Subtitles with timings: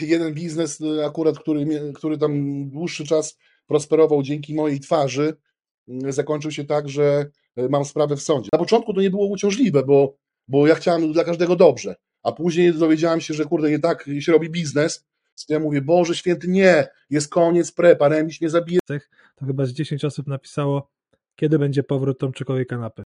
[0.00, 5.36] jeden biznes y, akurat, który, który tam dłuższy czas prosperował dzięki mojej twarzy,
[5.88, 8.48] y, zakończył się tak, że y, mam sprawę w sądzie.
[8.52, 10.16] Na początku to nie było uciążliwe, bo,
[10.48, 14.32] bo ja chciałem dla każdego dobrze, a później dowiedziałem się, że kurde, nie tak się
[14.32, 15.06] robi biznes.
[15.48, 18.78] Ja mówię, Boże święty, nie, jest koniec prepa, remis mnie zabije.
[19.36, 20.90] to chyba z 10 osób napisało,
[21.36, 23.02] kiedy będzie powrót Tomczykowej kanapy.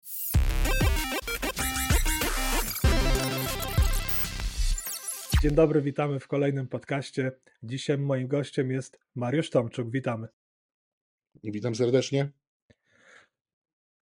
[5.43, 7.33] Dzień dobry, witamy w kolejnym podcaście.
[7.63, 9.91] Dzisiaj moim gościem jest Mariusz Tomczuk.
[9.91, 10.29] Witamy.
[11.45, 12.31] Witam serdecznie.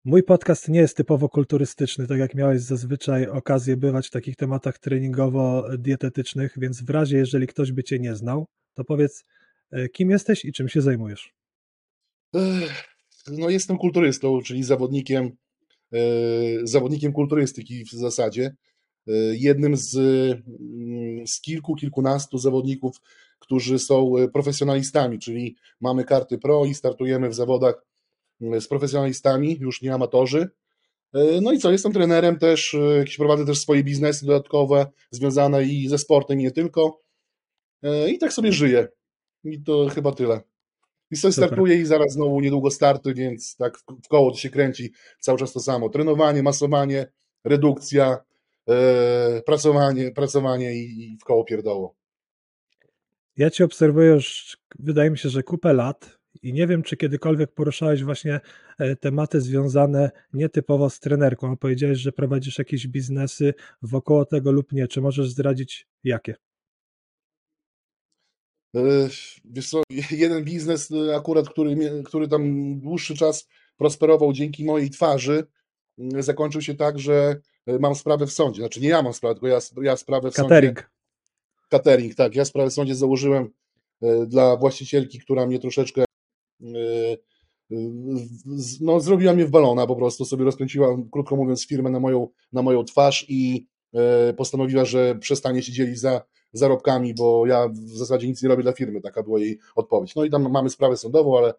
[0.06, 4.80] Mój podcast nie jest typowo kulturystyczny, tak jak miałeś zazwyczaj okazję bywać w takich tematach
[4.80, 9.26] treningowo-dietetycznych, więc w razie, jeżeli ktoś by Cię nie znał, to powiedz,
[9.72, 11.34] e, kim jesteś i czym się zajmujesz.
[13.28, 15.32] No jestem kulturystą, czyli zawodnikiem,
[15.94, 16.00] e,
[16.64, 18.56] zawodnikiem kulturystyki w zasadzie.
[19.32, 23.02] Jednym z, mm, z kilku, kilkunastu zawodników,
[23.40, 27.86] którzy są e, profesjonalistami, czyli mamy karty pro i startujemy w zawodach
[28.42, 30.50] mm, z profesjonalistami, już nie amatorzy.
[31.14, 35.64] E, No i co, jestem trenerem też, e, jakieś prowadzę też swoje biznesy dodatkowe, związane
[35.64, 37.02] i ze sportem, i nie tylko.
[38.08, 38.88] I tak sobie żyję.
[39.44, 40.42] I to chyba tyle.
[41.12, 41.50] I sobie Super.
[41.50, 45.54] startuję i zaraz znowu niedługo starty, więc tak w- koło to się kręci cały czas
[45.54, 45.90] to samo.
[45.90, 47.08] Trenowanie, masowanie,
[47.44, 48.18] redukcja,
[49.46, 51.96] pracowanie, pracowanie i, i w koło pierdoło.
[53.38, 57.52] Ja Cię obserwuję już, wydaje mi się, że kupę lat i nie wiem, czy kiedykolwiek
[57.52, 58.40] poruszałeś właśnie
[58.80, 64.72] e, tematy związane nietypowo z trenerką, a powiedziałeś, że prowadzisz jakieś biznesy wokoło tego lub
[64.72, 64.88] nie.
[64.88, 66.36] Czy możesz zdradzić jakie?
[68.76, 69.10] E,
[69.46, 75.48] Wiesz co, jeden biznes e, akurat, który, który tam dłuższy czas prosperował dzięki mojej twarzy,
[76.20, 77.42] zakończył się tak, że e,
[77.80, 78.62] mam sprawę w sądzie.
[78.62, 80.50] Znaczy nie ja mam sprawę, tylko ja, ja sprawę w sądzie.
[80.50, 80.90] Catering.
[81.70, 82.36] Catering, tak.
[82.36, 83.50] Ja sprawę w sądzie założyłem
[84.02, 86.68] e, dla właścicielki, która mnie troszeczkę e,
[87.72, 87.76] e,
[88.82, 92.62] no, zrobiła mnie w balona, po prostu sobie rozkręciła, krótko mówiąc, firmę na moją, na
[92.62, 96.22] moją twarz i e, postanowiła, że przestanie się dzielić za
[96.54, 100.16] zarobkami, bo ja w zasadzie nic nie robię dla firmy, taka była jej odpowiedź.
[100.16, 101.54] No i tam mamy sprawę sądową, ale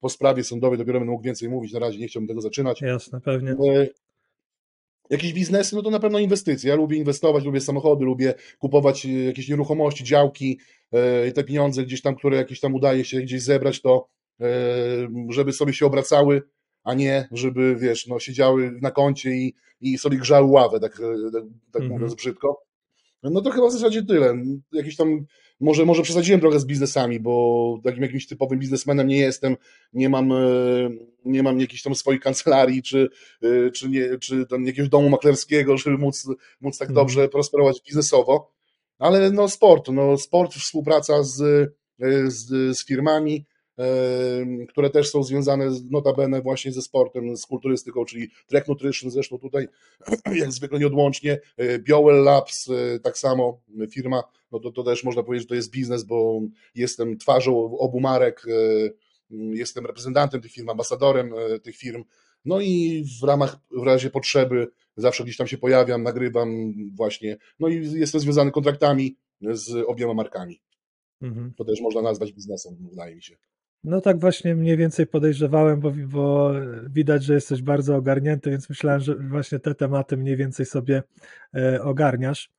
[0.00, 2.80] po sprawie sądowej dopiero będę mógł więcej mówić, na razie nie chciałbym tego zaczynać.
[2.80, 3.56] Jasne, pewnie.
[5.10, 6.70] Jakieś biznesy, no to na pewno inwestycje.
[6.70, 10.58] Ja lubię inwestować, lubię samochody, lubię kupować e, jakieś nieruchomości, działki,
[10.92, 14.08] e, i te pieniądze gdzieś tam, które jakieś tam udaje się gdzieś zebrać, to
[14.40, 14.46] e,
[15.28, 16.42] żeby sobie się obracały,
[16.84, 20.92] a nie żeby, wiesz, no siedziały na koncie i, i sobie grzały ławę, tak,
[21.32, 21.42] tak,
[21.72, 21.90] tak Mhm.
[21.92, 22.62] mówiąc brzydko.
[23.22, 24.34] No to chyba w zasadzie tyle.
[24.72, 25.26] Jakiś tam,
[25.60, 29.56] może, może przesadziłem trochę z biznesami, bo takim jakimś typowym biznesmenem nie jestem,
[29.92, 30.36] nie mam, e,
[31.24, 33.08] nie mam jakiejś tam swojej kancelarii, czy,
[33.42, 36.28] e, czy, nie, czy tam jakiegoś domu maklerskiego, żeby móc,
[36.60, 36.94] móc tak Mhm.
[36.94, 38.52] dobrze prosperować biznesowo.
[38.98, 41.40] Ale no sport, no sport, współpraca z,
[42.00, 43.46] e, z, z firmami,
[44.68, 49.68] które też są związane notabene właśnie ze sportem, z kulturystyką, czyli Trek Nutrition, zresztą tutaj
[50.42, 53.60] jak zwykle nieodłącznie, e, Bioel Labs, e, tak samo
[53.90, 56.40] firma, no to, to też można powiedzieć, że to jest biznes, bo
[56.74, 58.90] jestem twarzą obu marek, e,
[59.30, 62.04] jestem reprezentantem tych firm, ambasadorem tych firm,
[62.44, 67.68] no i w ramach, w razie potrzeby zawsze gdzieś tam się pojawiam, nagrywam właśnie, no
[67.68, 70.60] i jestem związany kontraktami z obiema markami.
[71.22, 71.52] Mhm.
[71.56, 73.36] To też można nazwać biznesem, wydaje mi się.
[73.84, 76.52] No tak właśnie mniej więcej podejrzewałem, bo, bo
[76.90, 81.02] widać, że jesteś bardzo ogarnięty, więc myślałem, że właśnie te tematy mniej więcej sobie
[81.54, 82.50] e, ogarniasz.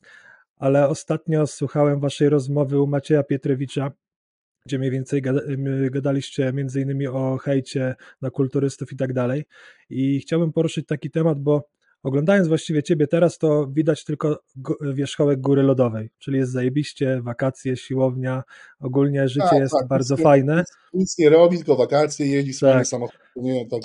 [0.58, 3.92] Ale ostatnio słuchałem waszej rozmowy u Macieja Pietrewicza,
[4.66, 5.22] gdzie mniej więcej
[5.92, 9.46] gadaliście między innymi o hejcie na kulturystów i tak dalej.
[9.90, 11.70] I chciałbym poruszyć taki temat, bo
[12.04, 14.40] oglądając właściwie ciebie teraz, to widać tylko
[14.82, 18.44] wierzchołek góry lodowej, czyli jest zajebiście, wakacje, siłownia,
[18.80, 20.58] ogólnie życie Tak, jest tak, bardzo nic fajne.
[20.58, 22.88] Nic, nic nie robi, tylko wakacje, jeździ swoim Tak.
[22.88, 23.82] samochodem, tak.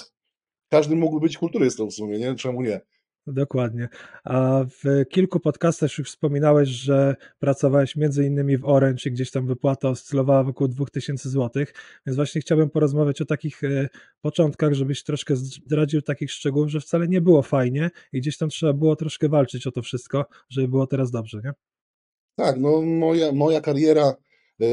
[0.68, 2.34] Każdy mógłby być kulturystą w sumie, nie?
[2.34, 2.80] Czemu nie?
[3.26, 3.88] Dokładnie.
[4.24, 9.46] A w kilku podcastach już wspominałeś, że pracowałeś między innymi w Orange i gdzieś tam
[9.46, 11.64] wypłata oscylowała wokół 2000 zł,
[12.06, 13.88] więc właśnie chciałbym porozmawiać o takich e,
[14.20, 18.72] początkach, żebyś troszkę zdradził takich szczegółów, że wcale nie było fajnie i gdzieś tam trzeba
[18.72, 21.52] było troszkę walczyć o to wszystko, żeby było teraz dobrze, nie?
[22.36, 24.14] Tak, no moja, moja kariera,
[24.60, 24.66] e,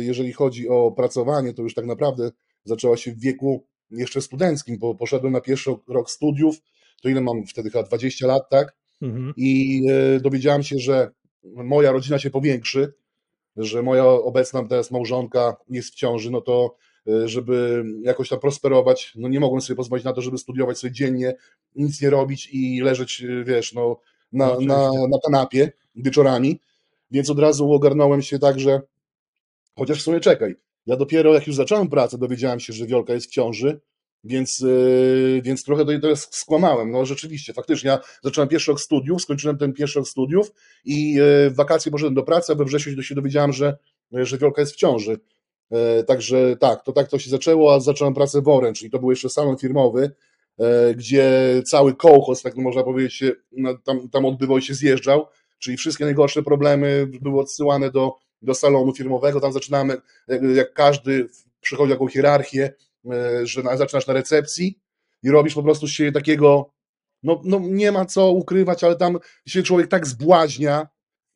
[0.00, 2.30] jeżeli chodzi o pracowanie, to już tak naprawdę
[2.64, 6.56] zaczęła się w wieku jeszcze studenckim, bo poszedłem na pierwszy rok studiów,
[7.00, 8.74] to ile mam wtedy, chyba 20 lat, tak?
[9.02, 9.32] Mhm.
[9.36, 11.10] I e, dowiedziałem się, że
[11.44, 12.92] moja rodzina się powiększy,
[13.56, 16.76] że moja obecna teraz małżonka jest w ciąży, no to
[17.08, 20.92] e, żeby jakoś tam prosperować, no nie mogłem sobie pozwolić na to, żeby studiować sobie
[20.92, 21.34] dziennie,
[21.76, 24.00] nic nie robić i leżeć, e, wiesz, no,
[24.32, 24.76] No, na, oczywiście.
[24.76, 26.60] na, na kanapie wieczorami.
[27.10, 28.80] więc od razu ogarnąłem się tak, że
[29.78, 30.56] chociaż w sumie czekaj,
[30.86, 33.80] ja dopiero jak już zacząłem pracę, dowiedziałem się, że Wiolka jest w ciąży,
[34.24, 36.90] więc, yy, więc trochę to, to skłamałem.
[36.90, 40.52] No rzeczywiście, faktycznie, ja zacząłem pierwszy rok studiów, skończyłem ten pierwszy rok studiów
[40.84, 43.76] i yy, w wakacje poszedłem do pracy, a we wrześniu się dowiedziałem, że,
[44.12, 45.20] że Wiolka jest w ciąży.
[45.70, 48.98] Yy, także tak, to tak to się zaczęło, a zacząłem pracę w Orange i to
[48.98, 50.10] był jeszcze salon firmowy,
[50.96, 51.32] gdzie
[51.66, 53.24] cały kołchos, tak można powiedzieć,
[53.84, 55.26] tam, tam odbywał i się zjeżdżał,
[55.58, 59.96] czyli wszystkie najgorsze problemy były odsyłane do, do salonu firmowego, tam zaczynamy,
[60.54, 61.28] jak każdy
[61.60, 62.74] przychodzi jaką hierarchię,
[63.12, 64.78] E, że zaczynasz na recepcji
[65.22, 66.72] i robisz po prostu siebie takiego,
[67.22, 70.88] no, no nie ma co ukrywać, ale tam się człowiek tak zbłaźnia,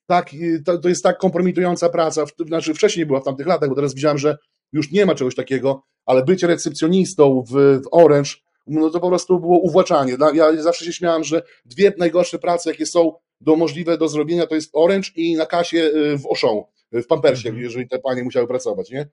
[0.06, 0.30] tak,
[0.64, 4.18] to, to jest tak kompromitująca praca, znaczy wcześniej była w tamtych latach, bo teraz widziałem,
[4.18, 4.38] że
[4.72, 7.52] już nie ma czegoś takiego, ale bycie recepcjonistą w,
[7.82, 8.30] w Orange,
[8.66, 10.16] no to po prostu było uwłaczanie.
[10.34, 14.54] Ja zawsze się śmiałem, że dwie najgorsze prace, jakie są do możliwe do zrobienia, to
[14.54, 16.62] jest Orange i na kasie y, w Auchan,
[16.92, 17.64] w Pampersie, mm -hmm.
[17.64, 19.08] jeżeli te panie musiały pracować, nie?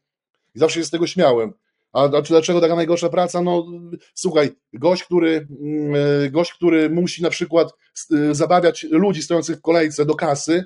[0.55, 1.53] I zawsze się z tego śmiałem.
[1.93, 3.41] A dlaczego taka najgorsza praca?
[3.41, 3.65] No
[4.13, 5.95] słuchaj, gość, który, mm,
[6.25, 7.73] e, gość, który musi na przykład
[8.11, 10.63] e, zabawiać ludzi stojących w kolejce do kasy,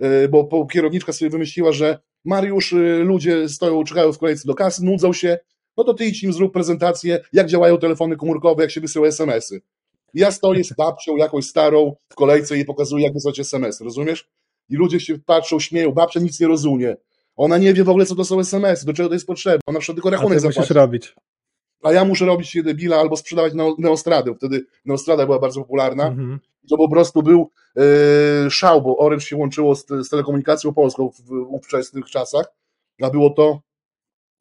[0.00, 2.74] e, bo kierowniczka sobie wymyśliła, że Mariusz,
[3.04, 5.38] ludzie stoją, czekają w kolejce do kasy, nudzą się,
[5.76, 9.60] no to ty idź im zrób prezentację, jak działają telefony komórkowe, jak się wysyła SMS-y.
[10.14, 14.28] Ja stoję z babcią jakąś starą w kolejce i pokazuję, jak wysłać SMS, rozumiesz?
[14.68, 16.96] I ludzie się patrzą, śmieją, babcia nic nie rozumie.
[17.38, 19.60] Ona nie wie w ogóle, co to są SMS, do czego to jest potrzebne.
[19.66, 20.58] Ona na przykład tylko rachunek zapłaci.
[20.58, 21.14] musisz robić.
[21.82, 24.34] A ja muszę robić się debila albo sprzedawać Neostradę.
[24.34, 26.06] Wtedy Neostrada była bardzo popularna.
[26.06, 26.40] Mhm.
[26.70, 31.20] To po prostu był yy, szał, bo Orange się łączyło z, z telekomunikacją polską w,
[31.20, 32.46] w ówczesnych czasach.
[33.02, 33.60] A było to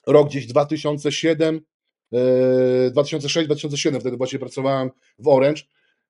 [0.08, 1.62] rok gdzieś 2007,
[2.12, 2.20] yy,
[2.96, 5.62] 2006-2007, wtedy właśnie pracowałem w Orange.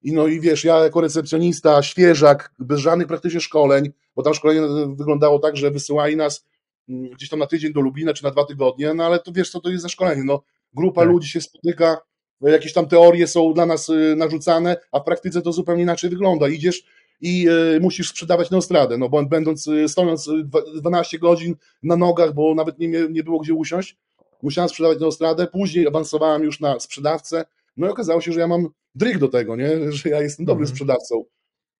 [0.02, 4.62] I no i wiesz, ja jako recepcjonista, świeżak, bez żadnych praktycznie szkoleń, bo tam szkolenie
[4.96, 6.46] wyglądało tak, że wysyłali nas
[6.88, 9.60] gdzieś tam na tydzień do Lublina, czy na dwa tygodnie, no ale to wiesz, co
[9.60, 10.44] to jest za szkolenie, no
[10.74, 11.10] grupa tak.
[11.10, 11.98] ludzi się spotyka,
[12.42, 16.48] jakieś tam teorie są dla nas y, narzucane, a w praktyce to zupełnie inaczej wygląda.
[16.48, 16.84] Idziesz
[17.22, 20.30] i y, musisz sprzedawać Neostradę, no bo będąc, y, stojąc
[20.76, 23.98] 12 godzin na nogach, bo nawet nie, nie było gdzie usiąść,
[24.42, 27.46] musiałem sprzedawać Neostradę, później awansowałem już na sprzedawcę,
[27.78, 29.70] no i okazało się, że ja mam dryg do tego, nie?
[29.92, 30.76] że ja jestem dobrym mhm.
[30.76, 31.26] sprzedawcą.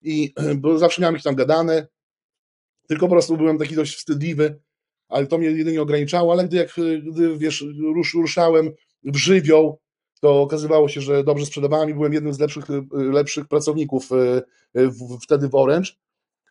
[0.02, 1.88] I bo zawsze miałem ich tam gadane,
[2.88, 4.60] tylko po prostu byłem taki dość wstydliwy,
[5.10, 6.70] ale to mnie jedynie ograniczało, ale gdy, jak,
[7.12, 7.66] gdy wiesz,
[7.96, 8.72] rusz, ruszałem
[9.04, 9.80] w żywioł,
[10.22, 14.42] to okazywało się, że dobrze sprzedawałem i byłem jednym z lepszych, lepszych pracowników e,
[14.74, 15.92] w, wtedy w Orange.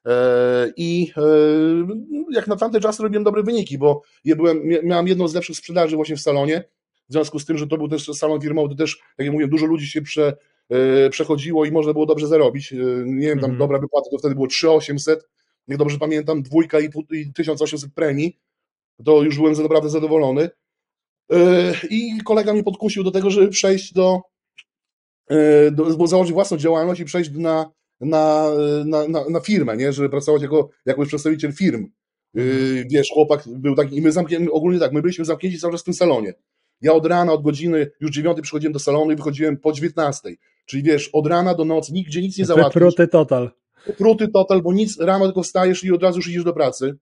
[0.07, 1.23] E, I e,
[2.33, 5.97] jak na tamte czasy robiłem dobre wyniki, bo ja byłem, miałem jedną z lepszych sprzedaży
[5.97, 6.65] właśnie w salonie.
[7.09, 9.51] W związku z tym, że to był też salon firmowy, to też, jak ja mówiłem,
[9.51, 10.37] dużo ludzi się prze,
[11.11, 12.73] przechodziło i można było dobrze zarobić.
[13.05, 13.59] Nie wiem, tam mm -hmm.
[13.59, 15.29] dobra wypłata to wtedy było 3800,
[15.69, 18.39] jak dobrze pamiętam, dwójka i, i 1800 premii
[19.05, 20.49] to już byłem naprawdę zadowolony.
[21.33, 24.21] E, I kolega mnie podkusił do tego, żeby przejść do,
[25.31, 27.71] e, do założyć własną działalność i przejść na,
[28.01, 28.51] na,
[28.85, 29.93] na, na, na firmę, nie?
[29.93, 31.87] żeby pracować jako, jako przedstawiciel firm.
[32.37, 32.89] E, mhm.
[32.91, 35.85] Wiesz, chłopak był taki, i my zamknięci, ogólnie tak, my byliśmy zamknięci cały czas w
[35.85, 36.35] tym salonie.
[36.81, 40.39] Ja od rana, od godziny już dziewiątej przychodziłem do salonu i wychodziłem po dziewiętnastej.
[40.67, 42.73] Czyli wiesz, od rana do nocy nigdzie nic nie załatwisz.
[42.73, 43.51] Pruty total.
[43.99, 46.97] Pruty total, bo nic, rano tylko wstajesz i od razu już idziesz do pracy.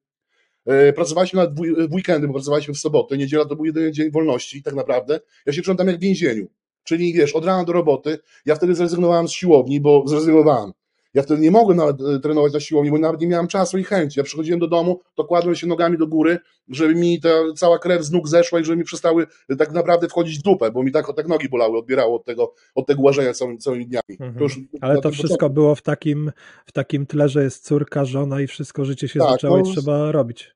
[0.66, 1.50] E, pracowaliśmy na
[1.88, 5.20] w weekendy, bo pracowaliśmy w sobotę, niedziela to był jedyny dzień wolności tak naprawdę.
[5.46, 6.46] Ja się czułem tam jak w więzieniu.
[6.84, 10.72] Czyli wiesz, od rana do roboty, ja wtedy zrezygnowałem z siłowni, bo zrezygnowałem.
[11.14, 13.84] Ja wtedy nie mogłem nawet e, trenować na siłowni, bo nawet nie miałem czasu i
[13.84, 14.20] chęci.
[14.20, 18.04] Ja przychodziłem do domu, to kładłem się nogami do góry, żeby mi ta cała krew
[18.04, 20.92] z nóg zeszła i żeby mi przestały e, tak naprawdę wchodzić w dupę, bo mi
[20.92, 24.02] tak, tak nogi bolały, odbierało od tego, od tego łażenia całymi, całymi dniami.
[24.20, 24.34] Mhm.
[24.34, 26.32] To już, Ale to wszystko było w takim,
[26.66, 29.72] w takim tle, że jest córka, żona i wszystko życie się tak, zaczęło no, i
[29.74, 30.54] trzeba robić.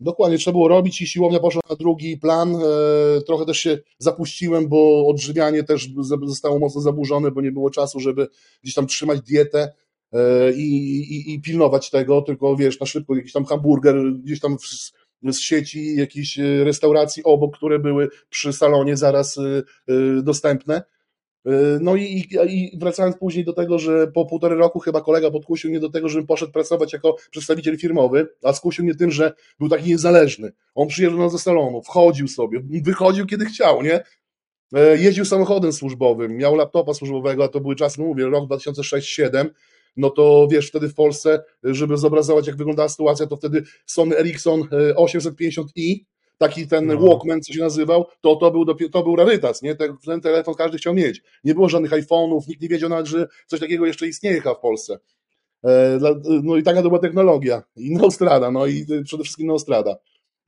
[0.00, 2.54] Dokładnie, trzeba było robić i siłownia poszła na drugi plan.
[2.56, 5.88] E, trochę też się zapuściłem, bo odżywianie też
[6.24, 8.28] zostało mocno zaburzone, bo nie było czasu, żeby
[8.62, 9.72] gdzieś tam trzymać dietę
[10.56, 14.56] i, i, i pilnować tego, tylko wiesz, na szybko jakiś tam hamburger gdzieś tam
[15.32, 19.62] z, sieci jakiejś restauracji obok, które były przy salonie zaraz e,
[20.22, 20.82] dostępne
[21.46, 25.70] E, no i, i, wracając później do tego, że po półtorej roku chyba kolega podkusił
[25.70, 29.68] mnie do tego, żebym poszedł pracować jako przedstawiciel firmowy, a skusił mnie tym, że był
[29.68, 30.52] taki niezależny.
[30.74, 34.04] On przyjeżdżał ze salonu, wchodził sobie, wychodził kiedy chciał, nie?
[34.74, 39.48] E, jeździł samochodem służbowym, miał laptopa służbowego, a to były czasy, no mówię, rok 2006-2007,
[39.96, 44.62] no to wiesz, wtedy w Polsce, żeby zobrazować jak wyglądała sytuacja, to wtedy Sony Ericsson
[44.96, 46.04] 850i e,
[46.38, 47.00] taki ten no.
[47.00, 49.76] Walkman, co się nazywał, to, to, był, to był rarytas, nie?
[50.04, 51.22] Ten telefon każdy chciał mieć.
[51.44, 54.98] Nie było żadnych iPhone'ów, nikt nie wiedział nawet, że coś takiego jeszcze istnieje w Polsce.
[56.42, 57.62] No i taka to była technologia.
[57.76, 59.96] I Nostrada, no i przede wszystkim Nostrada.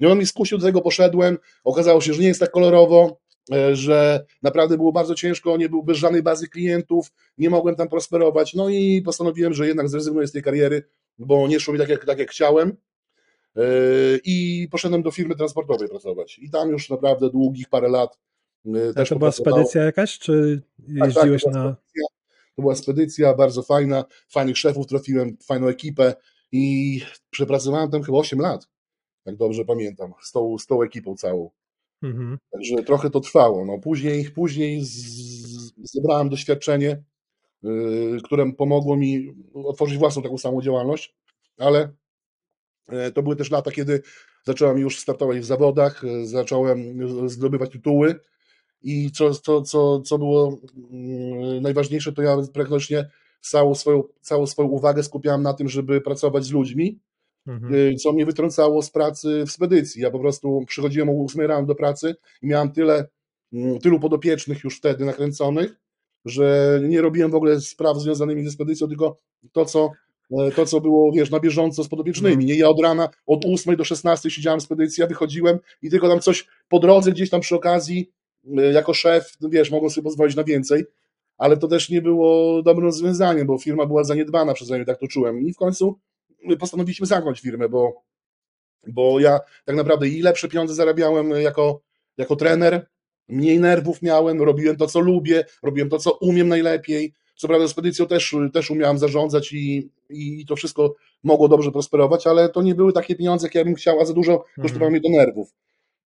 [0.00, 3.20] I on mi skusił, do tego poszedłem, okazało się, że nie jest tak kolorowo,
[3.72, 8.54] że naprawdę było bardzo ciężko, nie był bez żadnej bazy klientów, nie mogłem tam prosperować,
[8.54, 10.82] no i postanowiłem, że jednak zrezygnuję z tej kariery,
[11.18, 12.76] bo nie szło mi tak jak, tak jak chciałem
[14.24, 16.38] i poszedłem do firmy transportowej pracować.
[16.38, 18.18] I tam już naprawdę długich parę lat
[18.94, 21.76] też to była spedycja jakaś, czy jeździłeś tak, tak, na...
[22.56, 26.14] To była spedycja, bardzo fajna, fajnych szefów trafiłem, fajną ekipę
[26.52, 28.68] i przepracowałem tam chyba 8 lat,
[29.26, 31.50] jak dobrze pamiętam, z tą, z tą ekipą całą.
[32.02, 32.38] Mhm.
[32.52, 33.64] Także trochę to trwało.
[33.64, 34.80] No, później później
[35.82, 37.02] zebrałem doświadczenie,
[37.62, 41.14] yy, które pomogło mi otworzyć własną taką samą działalność,
[41.58, 41.92] ale
[42.88, 44.02] yy, to były też lata, kiedy
[44.44, 48.20] zacząłem już startować w zawodach, yy, zacząłem zdobywać tytuły
[48.82, 50.58] i co, co, co, co było
[50.90, 56.44] mm, najważniejsze, to ja praktycznie całą swoją, całą swoją uwagę skupiałem na tym, żeby pracować
[56.44, 57.00] z ludźmi,
[57.46, 57.74] mhm.
[57.74, 60.02] Y, co mnie wytrącało z pracy w spedycji.
[60.02, 63.08] Ja po prostu przychodziłem o 8 rano do pracy i miałem tyle,
[63.52, 65.80] mm, tylu podopiecznych już wtedy nakręconych,
[66.24, 69.18] że nie robiłem w ogóle spraw związanymi ze spedycją, tylko
[69.52, 69.90] to, co
[70.38, 72.34] e, to, co było, wiesz, na bieżąco z podopiecznymi.
[72.34, 72.46] Mhm.
[72.46, 76.20] Nie, ja od rana, od 8 do 16 siedziałem w spedycji, wychodziłem i tylko tam
[76.20, 78.12] coś po drodze, gdzieś tam przy okazji
[78.46, 80.84] Y, jako szef, wiesz, mogą sobie pozwolić na więcej,
[81.38, 85.08] ale to też nie było dobrym rozwiązaniem, bo firma była zaniedbana przeze mnie, tak to
[85.08, 85.40] czułem.
[85.40, 85.98] I w końcu
[86.58, 88.02] postanowiliśmy zamknąć firmę, bo,
[88.86, 91.80] bo ja tak naprawdę i lepsze pieniądze zarabiałem jako,
[92.16, 92.86] jako trener,
[93.28, 97.14] mniej nerwów miałem, robiłem to, co lubię, robiłem to, co umiem najlepiej.
[97.36, 102.48] Co prawda, spedycją też, też umiałem zarządzać i, i to wszystko mogło dobrze prosperować, ale
[102.48, 104.92] to nie były takie pieniądze, jakie ja bym chciał, a za dużo kosztowało mhm.
[104.92, 105.54] mnie do nerwów.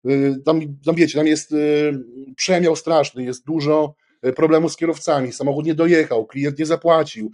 [0.08, 1.92] Y, tam, tam wiecie, tam jest y,
[2.36, 3.94] przemiał straszny, jest dużo
[4.26, 7.30] y, problemów z kierowcami, samochód nie dojechał, klient nie zapłacił,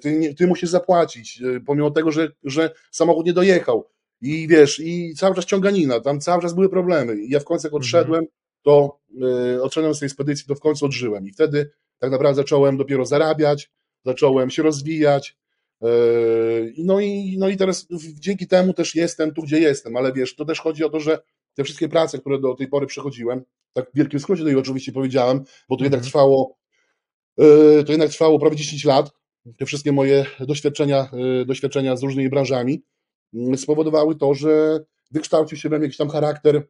[0.00, 3.88] ty, nie, ty musisz zapłacić, pomimo tego, że, że samochód nie dojechał.
[4.20, 7.16] I wiesz, i cały czas ciąganina, tam cały czas były problemy.
[7.16, 7.82] I ja w końcu jak mhm.
[7.82, 8.24] odszedłem,
[8.62, 8.98] to
[9.62, 11.26] odszedłem z tej spedycji, to w końcu odżyłem.
[11.26, 13.70] I wtedy tak naprawdę zacząłem dopiero zarabiać,
[14.04, 15.36] zacząłem się rozwijać.
[16.78, 20.44] No i, no i teraz dzięki temu też jestem tu, gdzie jestem, ale wiesz, to
[20.44, 21.18] też chodzi o to, że
[21.54, 25.44] te wszystkie prace, które do tej pory przechodziłem, tak w wielkim skrócie tutaj oczywiście powiedziałem,
[25.68, 26.10] bo to jednak mhm.
[26.10, 26.56] trwało,
[27.38, 29.10] e, to jednak trwało prawie 10 lat,
[29.58, 31.10] te wszystkie moje doświadczenia,
[31.42, 32.82] e, doświadczenia z różnymi branżami
[33.34, 34.80] mm, spowodowały to, że
[35.10, 36.68] wykształcił się we mnie jakiś tam charakter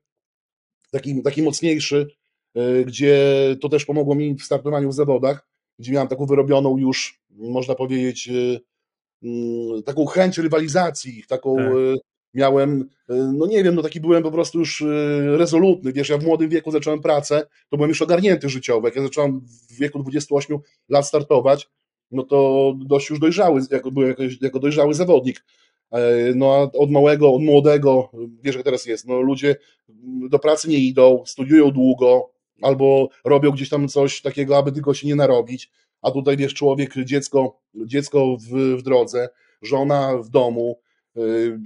[0.90, 2.06] taki, taki mocniejszy,
[2.54, 3.16] e, gdzie
[3.60, 5.48] to też pomogło mi w startowaniu w zawodach,
[5.78, 8.30] gdzie miałem taką wyrobioną już, można powiedzieć,
[9.22, 14.30] mm, taką chęć rywalizacji, taką tak miałem, e, no nie wiem, no taki byłem po
[14.30, 14.86] prostu już e,
[15.36, 19.02] rezolutny, wiesz, ja w młodym wieku zacząłem pracę, to byłem już ogarnięty życiowo, jak ja
[19.02, 21.68] zacząłem w wieku 28 lat startować,
[22.10, 25.44] no to dość już dojrzały, jako, byłem jako, dojrzały zawodnik,
[25.92, 26.00] e,
[26.34, 28.10] no a od małego, od młodego,
[28.42, 29.56] wiesz jak teraz jest, no ludzie
[30.28, 32.30] do pracy nie idą, studiują długo,
[32.62, 35.70] albo robią gdzieś tam coś takiego, aby tylko się nie narobić,
[36.02, 39.28] a tutaj wiesz, człowiek, dziecko, dziecko w, w drodze,
[39.62, 40.78] żona w domu,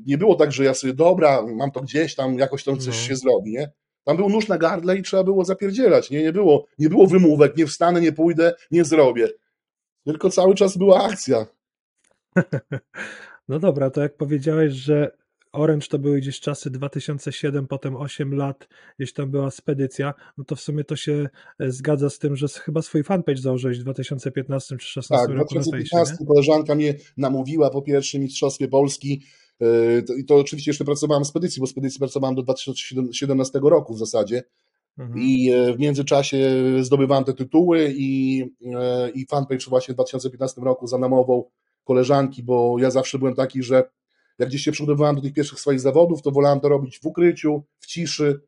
[0.06, 3.08] nie było tak, że ja sobie, dobra, mam to gdzieś tam, jakoś tam coś no.
[3.08, 3.70] się zrobi, nie?
[4.04, 6.22] Tam był nóż na gardle i trzeba było zapierdzielać, nie?
[6.22, 9.28] Nie było, nie było wymówek, nie wstanę, nie pójdę, nie zrobię.
[10.04, 11.46] Tylko cały czas była akcja.
[13.48, 15.16] No dobra, to jak powiedziałeś, że
[15.52, 20.56] Orange to były gdzieś czasy 2007, potem 8 lat, gdzieś tam była spedycja, no to
[20.56, 21.28] w sumie to się
[21.58, 25.54] e, zgadza z tym, że chyba swój fanpage założyłeś w 2015 czy 2016 tak, roku
[25.54, 29.22] 2015 na koleżanka mnie namówiła po pierwszym Mistrzostwie Polski
[29.60, 33.60] e, i to, to oczywiście jeszcze pracowałem w spedycji, bo w spedycji pracowałem do 2017
[33.62, 34.42] roku w zasadzie.
[34.98, 35.20] Mhm.
[35.22, 36.38] i e, w międzyczasie
[36.80, 38.40] zdobywałem te tytuły i,
[39.14, 41.50] i fanpage właśnie w 2015 roku zanamował
[41.84, 43.90] koleżanki, bo ja zawsze byłem taki, że
[44.38, 47.64] jak gdzieś się przygotowywałem do tych pierwszych swoich zawodów, to wolałem to robić w ukryciu,
[47.78, 48.40] w ciszy.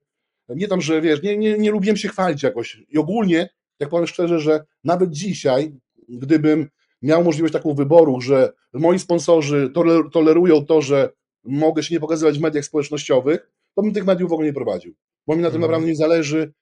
[0.49, 2.83] Nie tam, że wiesz, nie, nie, nie lubiłem się chwalić jakoś.
[2.89, 3.49] I ogólnie,
[3.81, 5.73] jak powiem szczerze, że nawet dzisiaj,
[6.09, 6.69] gdybym
[7.03, 9.73] miał możliwość taką wyboru, że moi sponsorzy
[10.13, 11.11] tolerują to, że
[11.45, 14.95] mogę się nie pokazywać w mediach społecznościowych, to bym tych mediów w ogóle nie prowadził.
[15.27, 15.61] Bo mi na tym mhm.
[15.61, 16.53] naprawdę nie zależy,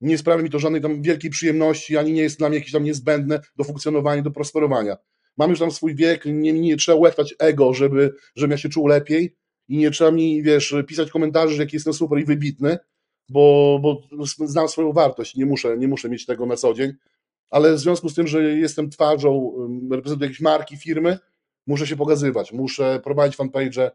[0.00, 2.84] nie sprawia mi to żadnej tam wielkiej przyjemności, ani nie jest dla mnie jakieś tam
[2.84, 4.96] niezbędne do funkcjonowania, do prosperowania
[5.36, 8.86] mam już tam swój wiek, nie, nie trzeba łechtać ego, żeby, żebym ja się czuł
[8.86, 9.36] lepiej.
[9.68, 12.78] I nie trzeba mi, wiesz, pisać komentarzy, że jaki jestem super i wybitny,
[13.28, 14.02] bo, bo
[14.46, 16.92] znam swoją wartość, nie muszę, nie muszę mieć tego na co dzień,
[17.50, 19.52] ale w związku z tym, że jestem twarzą,
[19.90, 21.18] reprezentuję jakieś marki, firmy,
[21.66, 23.90] muszę się pokazywać, muszę prowadzić fanpage,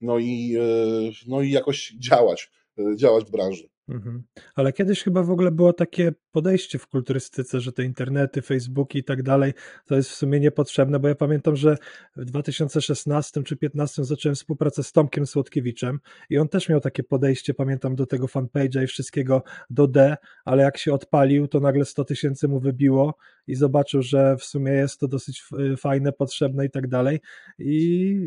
[0.00, 3.68] no i, e, no i jakoś działać, e, działać w branży.
[3.88, 4.22] Mhm.
[4.54, 9.04] Ale kiedyś chyba w ogóle było takie podejście w kulturystyce, że te internety, Facebooki i
[9.04, 9.52] tak dalej,
[9.86, 11.76] to jest w sumie niepotrzebne, bo ja pamiętam, że
[12.16, 17.54] w 2016 czy 2015 zacząłem współpracę z Tomkiem Słodkiewiczem i on też miał takie podejście,
[17.54, 22.04] pamiętam, do tego fanpage'a i wszystkiego do D, ale jak się odpalił, to nagle 100
[22.04, 23.14] tysięcy mu wybiło
[23.46, 25.44] i zobaczył, że w sumie jest to dosyć
[25.78, 27.20] fajne, potrzebne i tak dalej
[27.58, 27.72] i,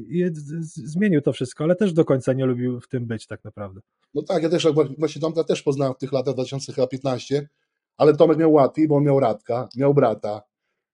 [0.09, 0.25] i
[0.65, 3.81] zmienił to wszystko, ale też do końca nie lubił w tym być tak naprawdę.
[4.13, 7.49] No tak, ja też właśnie Tomka też poznałem w tych latach 2015,
[7.97, 10.41] ale Tomek miał łatwiej, bo on miał Radka, miał brata,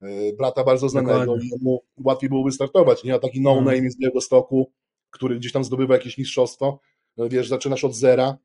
[0.01, 3.03] yy, brata bardzo znanego i mu łatwiej było wystartować.
[3.03, 3.91] Nie ma taki no-name mm.
[3.91, 4.71] z Białego Stoku,
[5.09, 6.79] który gdzieś tam zdobywa jakieś mistrzostwo.
[7.17, 8.37] No wiesz, zaczynasz od zera,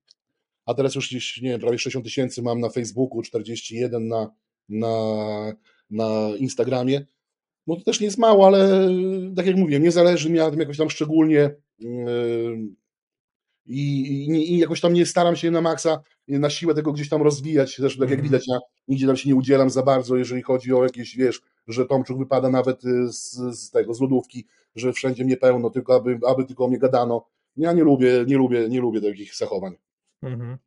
[0.66, 4.30] a teraz już gdzieś, nie wiem, prawie 60 tysięcy mam na Facebooku, 41 na,
[4.68, 4.96] na,
[5.90, 7.06] na Instagramie.
[7.66, 8.90] No to też nie jest mało, ale
[9.36, 12.58] tak jak mówiłem, nie zależy mi na tym jakoś tam szczególnie yy,
[13.66, 17.22] i, i, i, jakoś tam nie staram się na maksa, na siłę tego gdzieś tam
[17.22, 18.22] rozwijać, też tak jak mhm.
[18.22, 18.58] widać, ja
[18.88, 22.50] nigdzie tam się nie udzielam za bardzo, jeżeli chodzi o jakieś, wiesz, że Tomczuk wypada
[22.50, 24.46] nawet y, z, z tego, z lodówki,
[24.76, 27.26] że wszędzie mnie pełno, tylko aby, aby tylko o mnie gadano.
[27.56, 29.74] Ja nie lubię, nie lubię, nie lubię takich zachowań.
[30.22, 30.58] Mhm.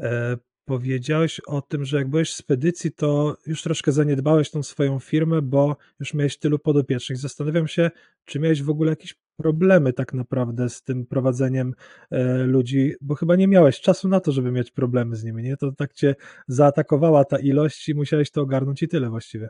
[0.00, 4.98] E, powiedziałeś o tym, że jak byłeś w spedycji, to już troszkę zaniedbałeś tą swoją
[4.98, 7.18] firmę, bo już miałeś tylu podopiecznych.
[7.18, 7.90] Zastanawiam się,
[8.24, 11.74] czy miałeś w ogóle jakieś problemy tak naprawdę z tym prowadzeniem
[12.10, 15.56] e, ludzi, bo chyba nie miałeś czasu na to, żeby mieć problemy z nimi, nie?
[15.56, 16.14] To tak cię
[16.48, 19.48] zaatakowała ta ilość i musiałeś to ogarnąć i tyle właściwie.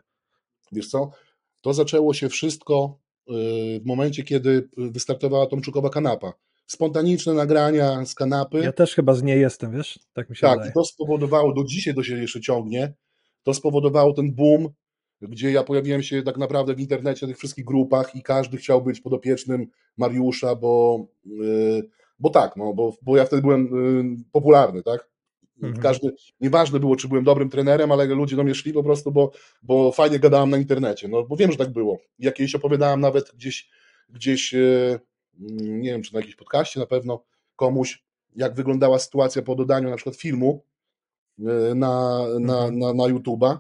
[0.72, 1.10] Wiesz co,
[1.60, 2.98] to zaczęło się wszystko
[3.28, 3.32] e,
[3.80, 6.32] w momencie, kiedy wystartowała Tomczukowa kanapa
[6.66, 8.58] spontaniczne nagrania z kanapy.
[8.58, 9.98] Ja też chyba z niej jestem, wiesz?
[10.12, 10.72] Tak mi się Tak, wydaje.
[10.72, 12.94] to spowodowało, do dzisiaj to się jeszcze ciągnie,
[13.42, 14.68] to spowodowało ten boom,
[15.28, 18.82] gdzie ja pojawiłem się tak naprawdę w internecie, w tych wszystkich grupach i każdy chciał
[18.82, 19.66] być podopiecznym
[19.96, 21.88] Mariusza, bo, yy,
[22.18, 23.64] bo tak, no, bo, bo ja wtedy byłem
[24.16, 25.08] yy, popularny, tak?
[25.62, 25.82] Mhm.
[25.82, 29.30] Każdy, nieważne było, czy byłem dobrym trenerem, ale ludzie do mnie szli po prostu, bo,
[29.62, 31.08] bo fajnie gadałem na internecie.
[31.08, 31.98] No, bo wiem, że tak było.
[32.18, 33.70] Jakieś opowiadałem nawet gdzieś,
[34.08, 35.00] gdzieś yy,
[35.60, 37.24] nie wiem, czy na jakimś podcaście na pewno
[37.56, 38.04] komuś,
[38.36, 40.64] jak wyglądała sytuacja po dodaniu na przykład filmu
[41.38, 41.74] na,
[42.40, 42.78] na, mhm.
[42.78, 43.58] na, na YouTube'a,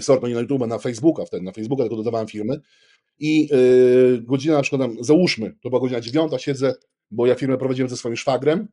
[0.00, 2.60] sorry, nie na YouTube'a, na Facebooka wtedy, na Facebooka tylko dodawałem filmy
[3.18, 6.74] i yy, godzina na przykład tam, załóżmy, to była godzina dziewiąta, siedzę,
[7.10, 8.68] bo ja firmę prowadziłem ze swoim szwagrem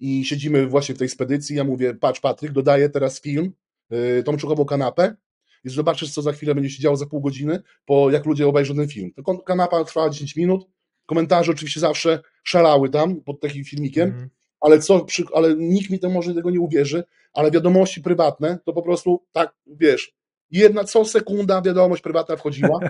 [0.00, 3.52] i siedzimy właśnie w tej spedycji, ja mówię, patrz Patryk, dodaję teraz film,
[3.90, 5.16] yy, tą czukową kanapę
[5.64, 8.74] i zobaczysz, co za chwilę będzie się działo za pół godziny, po jak ludzie obejrzą
[8.74, 9.12] ten film.
[9.12, 10.66] To kanapa trwała 10 minut,
[11.08, 14.28] Komentarze oczywiście zawsze szalały tam pod takim filmikiem, mm.
[14.60, 18.82] ale, co, ale nikt mi to może tego nie uwierzy, ale wiadomości prywatne to po
[18.82, 20.17] prostu tak, wiesz,
[20.50, 22.80] jedna co sekunda wiadomość prywatna wchodziła,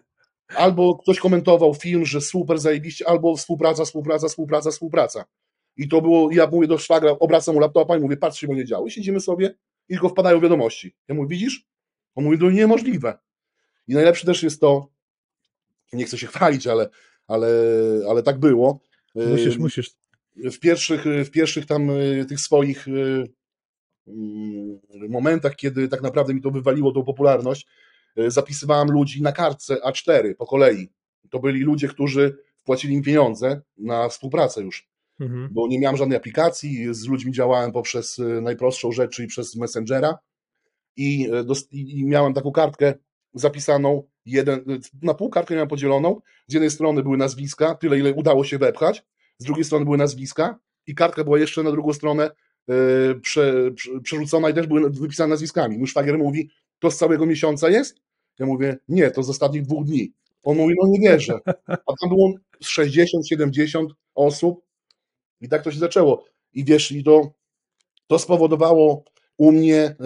[0.56, 5.24] albo ktoś komentował film, że super zajebiście, albo współpraca, współpraca, współpraca, współpraca.
[5.76, 8.64] I to było, ja mówię do szwagra, obracam mu laptopa i mówię, patrz, się będzie
[8.64, 8.86] działo.
[8.86, 9.54] I siedzimy sobie
[9.88, 10.96] i tylko wpadają wiadomości.
[11.08, 11.66] Ja mówię, widzisz?
[12.14, 13.18] On mówi, to niemożliwe.
[13.88, 14.88] I najlepsze też jest to,
[15.92, 16.88] nie chcę się chwalić, ale
[17.30, 17.48] ale,
[18.08, 18.80] ale tak było.
[19.14, 19.90] Musisz, musisz.
[20.36, 23.28] W pierwszych, w pierwszych tam y, tych swoich y,
[25.08, 27.66] momentach, kiedy tak naprawdę mi to wywaliło tą popularność,
[28.18, 30.88] y, zapisywałem ludzi na kartce A4 po kolei.
[31.30, 34.88] To byli ludzie, którzy wpłacili mi pieniądze na współpracę już,
[35.20, 35.48] mhm.
[35.52, 40.18] bo nie miałem żadnej aplikacji, z ludźmi działałem poprzez najprostszą rzecz, czyli przez Messengera
[40.96, 41.30] i,
[41.72, 42.94] i miałem taką kartkę
[43.34, 44.64] zapisaną jeden,
[45.02, 49.04] na pół kartkę miałem podzieloną, z jednej strony były nazwiska, tyle ile udało się wepchać,
[49.38, 52.30] z drugiej strony były nazwiska i kartka była jeszcze na drugą stronę
[53.22, 55.78] prze, prze, przerzucona i też były wypisane nazwiskami.
[55.78, 57.96] Mój szwagier mówi, to z całego miesiąca jest?
[58.38, 60.12] Ja mówię, nie, to z ostatnich dwóch dni.
[60.42, 61.38] On mówi, no nie wierzę.
[61.66, 62.32] A tam było
[62.64, 64.64] 60-70 osób
[65.40, 66.24] i tak to się zaczęło.
[66.52, 67.32] I wiesz, i to,
[68.06, 69.04] to spowodowało
[69.36, 69.96] u mnie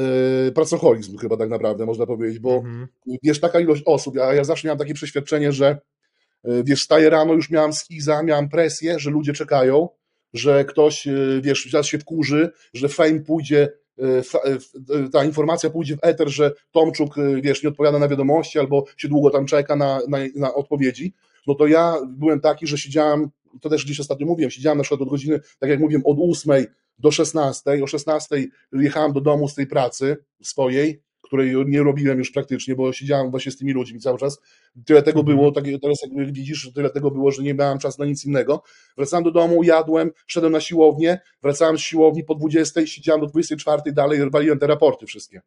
[0.54, 2.88] pracoholizm chyba tak naprawdę można powiedzieć, bo mhm.
[3.22, 5.78] wiesz, taka ilość osób, ja, ja zawsze miałem takie przeświadczenie, że
[6.44, 9.88] yy, wiesz, staję rano, już miałam schiza, miałam presję, że ludzie czekają,
[10.34, 13.68] że ktoś, yy, wiesz, zaraz się wkurzy, że fame pójdzie,
[15.12, 19.30] ta informacja pójdzie w eter, że Tomczuk, wiesz, nie odpowiada na wiadomości albo się długo
[19.30, 21.14] tam czeka na, na, na odpowiedzi,
[21.46, 25.00] no to ja byłem taki, że siedziałem, to też gdzieś ostatnio mówiłem, siedziałem na przykład
[25.00, 26.66] od godziny, tak jak mówiłem, od ósmej
[26.98, 27.84] do 16.
[27.84, 32.92] O 16 jechałem do domu z tej pracy swojej, której nie robiłem już praktycznie, bo
[32.92, 34.40] siedziałem właśnie z tymi ludźmi cały czas.
[34.86, 35.36] Tyle tego mhm.
[35.36, 38.62] było, tak, teraz jak widzisz, tyle tego było, że nie miałem czasu na nic innego.
[38.96, 43.92] Wracałem do domu, jadłem, szedłem na siłownię, wracałem z siłowni po 20, siedziałem do 24
[43.92, 45.40] dalej, waliłem te raporty wszystkie.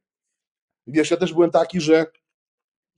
[0.87, 2.05] Wiesz, ja też byłem taki, że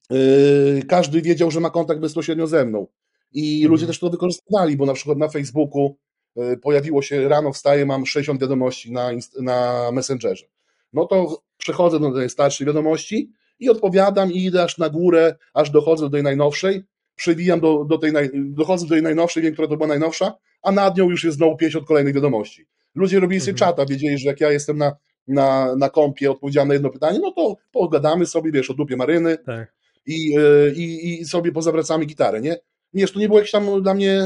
[0.10, 2.88] yy, każdy wiedział, że ma kontakt bezpośrednio ze mną.
[3.32, 3.72] I mhm.
[3.72, 5.96] ludzie też to wykorzystywali, bo na przykład na Facebooku
[6.38, 9.12] E, pojawiło się rano, wstaję, mam 60 wiadomości na,
[9.42, 10.46] na Messengerze.
[10.94, 15.70] No to przechodzę do tej starszej wiadomości i odpowiadam i idę aż na górę, aż
[15.70, 16.84] dochodzę do tej najnowszej,
[17.16, 20.72] przewijam do, do tej, naj, dochodzę do tej najnowszej, wiem, która to była najnowsza, a
[20.72, 22.66] nad nią już jest znowu 50 kolejnych wiadomości.
[22.96, 23.70] Ludzie robili sobie Mhm.
[23.70, 24.96] czata, wiedzieli, że jak ja jestem na,
[25.28, 29.38] na, na kompie, odpowiedziałem na jedno pytanie, no to pogadamy sobie, wiesz, o dupie maryny
[29.38, 29.74] Tak.
[30.06, 32.58] i, e, i, i sobie pozawracamy gitarę, nie?
[32.94, 34.22] Wiesz, to nie było jakieś tam dla mnie,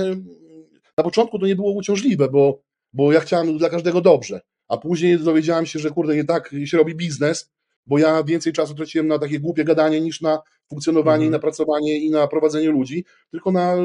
[0.97, 2.61] na początku to nie było uciążliwe, bo,
[2.93, 6.77] bo ja chciałem dla każdego dobrze, a później dowiedziałem się, że kurde, nie tak się
[6.77, 7.51] robi biznes,
[7.85, 11.29] bo ja więcej czasu traciłem na takie głupie gadanie niż na funkcjonowanie Mhm.
[11.29, 13.75] i na pracowanie i na prowadzenie ludzi, tylko na,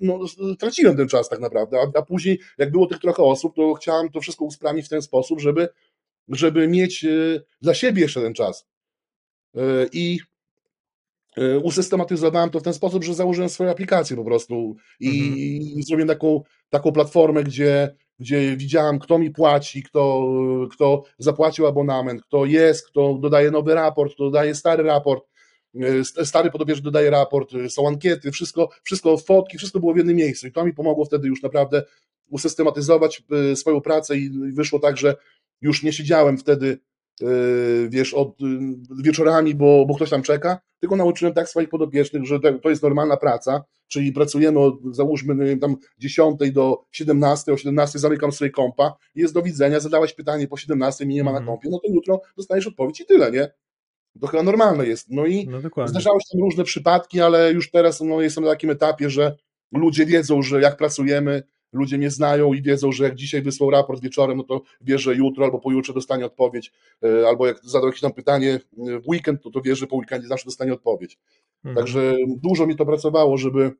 [0.00, 0.20] no,
[0.58, 4.10] traciłem ten czas tak naprawdę, a, a później jak było tych trochę osób, to chciałem
[4.10, 5.68] to wszystko usprawnić w ten sposób, żeby,
[6.28, 7.08] żeby mieć e,
[7.62, 8.66] dla siebie jeszcze ten czas.
[9.56, 9.60] E,
[9.92, 10.18] I
[11.36, 15.36] e, usystematyzowałem to w ten sposób, że założyłem swoją aplikację po prostu i, Mhm.
[15.38, 20.28] i zrobiłem taką, taką platformę, gdzie, gdzie widziałem, kto mi płaci, kto,
[20.72, 25.24] kto zapłacił abonament, kto jest, kto dodaje nowy raport, kto dodaje stary raport.
[25.80, 29.96] E, st- Stary podobnież dodaje raport, e, są ankiety, wszystko, wszystko, fotki, wszystko było w
[29.96, 31.82] jednym miejscu i to mi pomogło wtedy już naprawdę
[32.30, 35.14] usystematyzować e, swoją pracę i wyszło tak, że
[35.60, 36.78] już nie siedziałem wtedy
[37.88, 38.44] wiesz, od y,
[39.02, 42.82] wieczorami, bo, bo ktoś tam czeka, tylko nauczyłem tak swoich podopiecznych, że to- to jest
[42.82, 48.32] normalna praca, czyli pracujemy od, załóżmy, nie wiem, tam 10 do 17, o 17 zamykam
[48.32, 51.56] sobie kompa, jest do widzenia, zadałeś pytanie po 17 i nie ma na Mhm.
[51.56, 53.48] kompie, no to jutro dostaniesz odpowiedź i tyle, nie?
[54.20, 55.06] To chyba normalne jest.
[55.10, 55.88] No i No.
[55.88, 59.36] Zdarzały się tam różne przypadki, ale już teraz no, jestem na takim etapie, że
[59.72, 64.02] ludzie wiedzą, że jak pracujemy, ludzie mnie znają i wiedzą, że jak dzisiaj wysłał raport
[64.02, 66.72] wieczorem, no to wie, że jutro albo pojutrze dostanie odpowiedź,
[67.04, 69.96] e, albo jak zadał jakieś tam pytanie e, w weekend, to to wie, że po
[69.96, 71.18] weekendzie zawsze dostanie odpowiedź.
[71.64, 71.76] Mhm.
[71.76, 73.72] Także dużo mi to pracowało, żeby,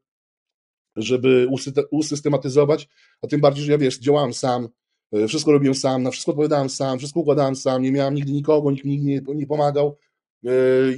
[0.97, 1.49] żeby
[1.91, 2.89] usystematyzować,
[3.23, 4.69] a tym bardziej, że ja wiesz, działałem sam,
[5.13, 8.71] e, wszystko robiłem sam, na wszystko odpowiadałem sam, wszystko układałem sam, nie miałem nigdy nikogo,
[8.71, 9.97] nikt mi nie, nie pomagał.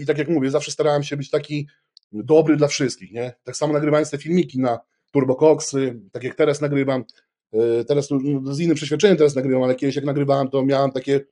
[0.00, 1.66] I tak jak mówię, zawsze starałem się być taki
[2.12, 3.34] dobry dla wszystkich, nie?
[3.44, 4.78] Tak samo nagrywając te filmiki na
[5.10, 7.04] Turbocoxy, tak jak teraz nagrywam,
[7.52, 10.90] e, teraz to, no, z innym przeświadczeniem teraz nagrywam, ale kiedyś jak nagrywałem, to miałem
[10.90, 11.22] takie e,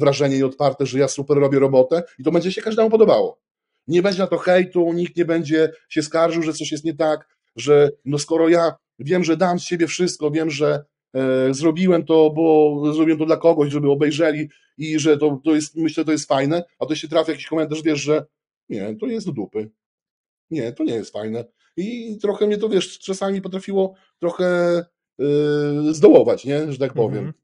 [0.00, 3.40] wrażenie i odparte, że ja super robię robotę i to będzie się każdemu podobało.
[3.86, 7.28] Nie będzie na to hejtu, nikt nie będzie się skarżył, że coś jest nie tak,
[7.56, 12.30] że no skoro ja wiem, że dam z siebie wszystko, wiem, że e, zrobiłem to,
[12.30, 14.48] bo zrobiłem to dla kogoś, żeby obejrzeli
[14.78, 17.82] i że to, to jest, myślę, to jest fajne, a to się trafia jakiś komentarz,
[17.82, 18.26] wiesz, że
[18.68, 19.70] nie, to jest do dupy.
[20.50, 21.44] Nie, to nie jest fajne.
[21.76, 24.84] I trochę mnie to, wiesz, czasami potrafiło trochę
[25.18, 27.18] yy, zdołować, nie, że tak powiem.
[27.18, 27.34] Mhm.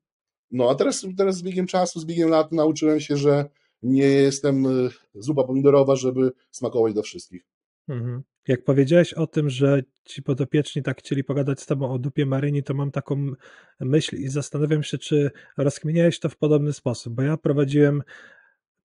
[0.50, 3.44] No a teraz, teraz z biegiem czasu, z biegiem lat nauczyłem się, że
[3.82, 7.46] nie jestem y, zupa pomidorowa, żeby smakować dla wszystkich.
[7.88, 8.22] Mhm.
[8.48, 12.62] Jak powiedziałeś o tym, że ci podopieczni tak chcieli pogadać z tobą o dupie Maryni,
[12.62, 13.32] to mam taką
[13.80, 18.02] myśl i zastanawiam się, czy rozkminiałeś to w podobny sposób, bo ja prowadziłem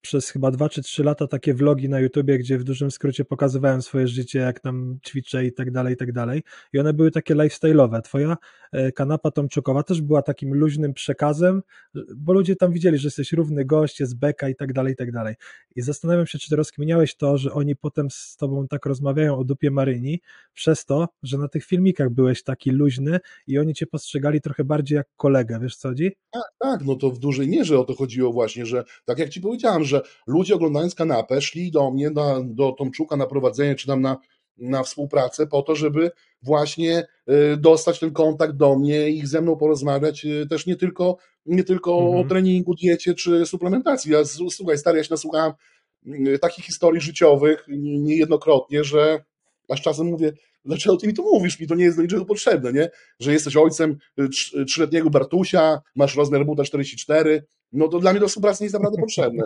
[0.01, 3.81] przez chyba dwa czy trzy lata takie vlogi na YouTubie, gdzie w dużym skrócie pokazywałem
[3.81, 6.43] swoje życie, jak tam ćwiczę i tak dalej, i tak dalej.
[6.73, 8.01] I one były takie lifestyle'owe.
[8.01, 8.37] Twoja
[8.71, 11.61] e, kanapa Tomczukowa też była takim luźnym przekazem,
[12.15, 15.11] bo ludzie tam widzieli, że jesteś równy gość, jest beka i tak dalej, i tak
[15.11, 15.35] dalej.
[15.75, 19.43] I zastanawiam się, czy ty rozkminiałeś to, że oni potem z tobą tak rozmawiają o
[19.43, 20.21] dupie Maryni,
[20.53, 24.95] przez to, że na tych filmikach byłeś taki luźny i oni cię postrzegali trochę bardziej
[24.95, 26.11] jak kolegę, wiesz co chodzi?
[26.59, 29.83] Tak, no to w dużej mierze o to chodziło właśnie, że tak jak ci powiedziałem,
[29.83, 29.94] że
[30.27, 34.17] ludzie oglądając kanapę szli do mnie, na, do Tomczuka na prowadzenie, czy tam na,
[34.57, 37.07] na współpracę po to, żeby właśnie
[37.53, 41.63] y, dostać ten kontakt do mnie i ze mną porozmawiać y, też nie tylko, nie
[41.63, 42.27] tylko o Mhm.
[42.29, 44.11] treningu, diecie czy suplementacji.
[44.11, 44.19] Ja,
[44.51, 45.51] słuchaj, stary, ja się nasłuchałem
[46.07, 49.23] y, takich historii życiowych niejednokrotnie, że
[49.69, 50.33] aż czasem mówię,
[50.65, 51.59] dlaczego ty mi to mówisz?
[51.59, 52.89] Mi to nie jest do niczego potrzebne, nie?
[53.19, 58.27] Że jesteś ojcem trz- trzyletniego Bartusia, masz rozmiar buta 44, no to dla mnie to
[58.27, 59.43] współpraca nie jest naprawdę potrzebne.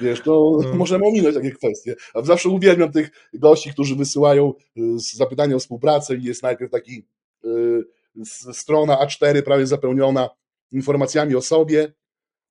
[0.00, 0.74] Wiesz, to No.
[0.84, 1.94] możemy ominąć takie kwestie.
[2.14, 4.82] A zawsze uwielbiam tych gości, którzy wysyłają y,
[5.14, 7.06] zapytania o współpracę i jest najpierw taki
[7.44, 7.84] y,
[8.52, 10.28] strona A4 prawie zapełniona
[10.72, 11.92] informacjami o sobie.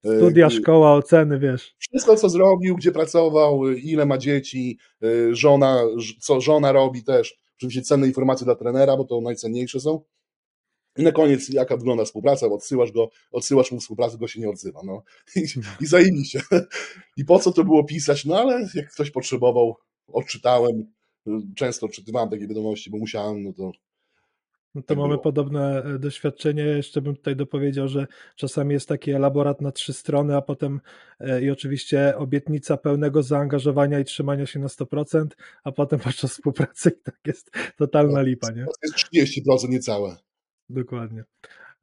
[0.06, 1.76] Y, Studia, y, szkoła, oceny, wiesz.
[1.80, 4.78] wszystko, co zrobił, gdzie pracował, ile ma dzieci,
[5.32, 5.82] żona,
[6.20, 7.38] co żona robi też.
[7.58, 10.02] Oczywiście cenne informacje dla trenera, bo to najcenniejsze są.
[10.98, 14.50] I na koniec, jaka wygląda współpraca, bo odsyłasz go, odsyłasz mu współpracę, go się nie
[14.50, 14.80] odzywa.
[14.86, 15.04] No.
[15.36, 15.46] I,
[15.82, 16.42] i zajebiście.
[17.18, 18.26] I po co to było pisać?
[18.26, 19.76] No ale jak ktoś potrzebował,
[20.08, 20.94] odczytałem.
[21.56, 23.72] Często odczytywałem takie wiadomości, bo musiałem, no to
[24.76, 25.24] No to Tak mamy było.
[25.24, 26.64] podobne e, doświadczenie.
[26.64, 30.82] Jeszcze bym tutaj dopowiedział, że czasami jest taki elaborat na trzy strony, a potem
[31.20, 35.26] e, i oczywiście obietnica pełnego zaangażowania i trzymania się na 100%,
[35.64, 38.66] a potem podczas współpracy i tak jest totalna lipa, nie?
[38.66, 38.96] to jest
[39.66, 40.16] 30% niecałe.
[40.70, 41.24] Dokładnie.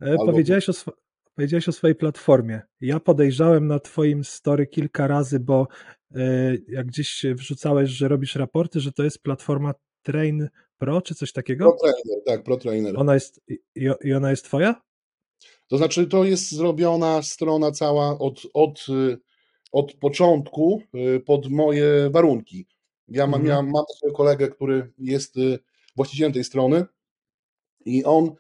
[0.02, 0.92] E, Albo- Powiedziałeś o, swo-
[1.34, 2.60] powiedziałeś o swojej platformie.
[2.80, 5.68] Ja podejrzałem na twoim story kilka razy, bo
[6.14, 6.18] e,
[6.68, 11.64] jak gdzieś wrzucałeś, że robisz raporty, że to jest platforma Train Pro, czy coś takiego?
[11.64, 12.98] Pro Trainer, tak, Pro Trainer.
[12.98, 13.58] Ona jest, i,
[14.04, 14.82] i ona jest twoja?
[15.68, 18.86] To znaczy, to jest zrobiona strona cała od, od,
[19.72, 20.82] od początku
[21.26, 22.66] pod moje warunki.
[23.08, 23.66] Ja mam, Mhm.
[23.66, 25.34] ja mam kolegę, który jest
[25.96, 26.84] właścicielem tej strony
[27.84, 28.34] i on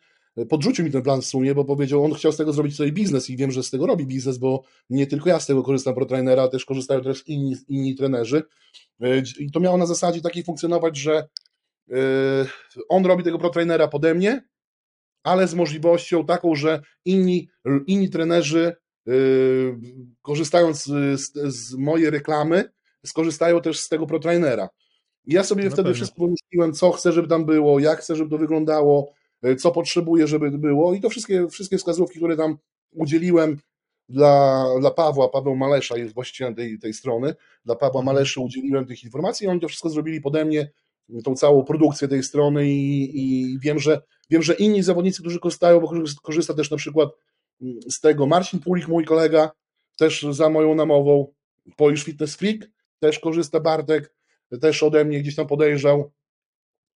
[0.48, 3.30] podrzucił mi ten plan w sumie, bo powiedział, on chciał z tego zrobić sobie biznes
[3.30, 6.06] i wiem, że z tego robi biznes, bo nie tylko ja z tego korzystam pro
[6.06, 8.42] trainera, też korzystają też inni, inni trenerzy.
[9.04, 11.28] Y, I to miało na zasadzie takiej funkcjonować, że
[11.90, 11.94] y,
[12.88, 14.44] on robi tego pro trainera pode mnie,
[15.22, 17.48] ale z możliwością taką, że inni,
[17.86, 19.76] inni trenerzy yy,
[20.22, 22.64] korzystając z, z mojej reklamy,
[23.06, 24.68] skorzystają też z tego pro trainera.
[25.26, 25.94] Ja sobie No wtedy pewnie.
[25.94, 29.12] wszystko wymyśliłem, co chcę, żeby tam było, jak chcę, żeby to wyglądało,
[29.58, 30.94] co potrzebuję, żeby było.
[30.94, 32.58] I to wszystkie, wszystkie wskazówki, które tam
[32.92, 33.58] udzieliłem
[34.08, 38.14] dla, dla Pawła, Paweł Malesza jest właścicielem tej, tej strony, dla Pawła Mhm.
[38.14, 39.44] Maleszy udzieliłem tych informacji.
[39.46, 40.70] I oni to wszystko zrobili pode mnie,
[41.24, 45.80] tą całą produkcję tej strony i, i wiem, że wiem, że inni zawodnicy, którzy korzystają,
[45.80, 47.08] bo korzysta- korzysta też na przykład
[47.62, 49.50] mm, z tego Marcin Pulik, mój kolega,
[49.98, 51.32] też za moją namową,
[51.76, 54.14] Polish Fitness Freak, też korzysta Bartek,
[54.60, 56.12] też ode mnie gdzieś tam podejrzał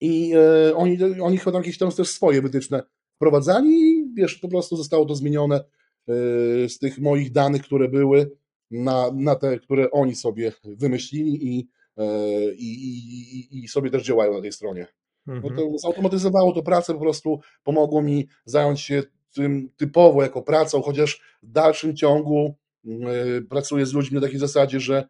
[0.00, 2.82] i e, oni, oni chyba tam jakieś tam też swoje wytyczne
[3.16, 5.64] wprowadzali i wiesz, po prostu zostało to zmienione e,
[6.68, 8.30] z tych moich danych, które były
[8.70, 12.04] na, na te, które oni sobie wymyślili i, e,
[12.54, 14.86] i, i, i- sobie też działają na tej stronie.
[15.26, 15.56] No Mhm.
[15.56, 19.02] to zautomatyzowało to pracę, po prostu pomogło mi zająć się
[19.34, 22.54] tym typowo jako pracą, chociaż w dalszym ciągu
[22.86, 22.90] y,
[23.50, 25.08] pracuję z ludźmi na takiej zasadzie, że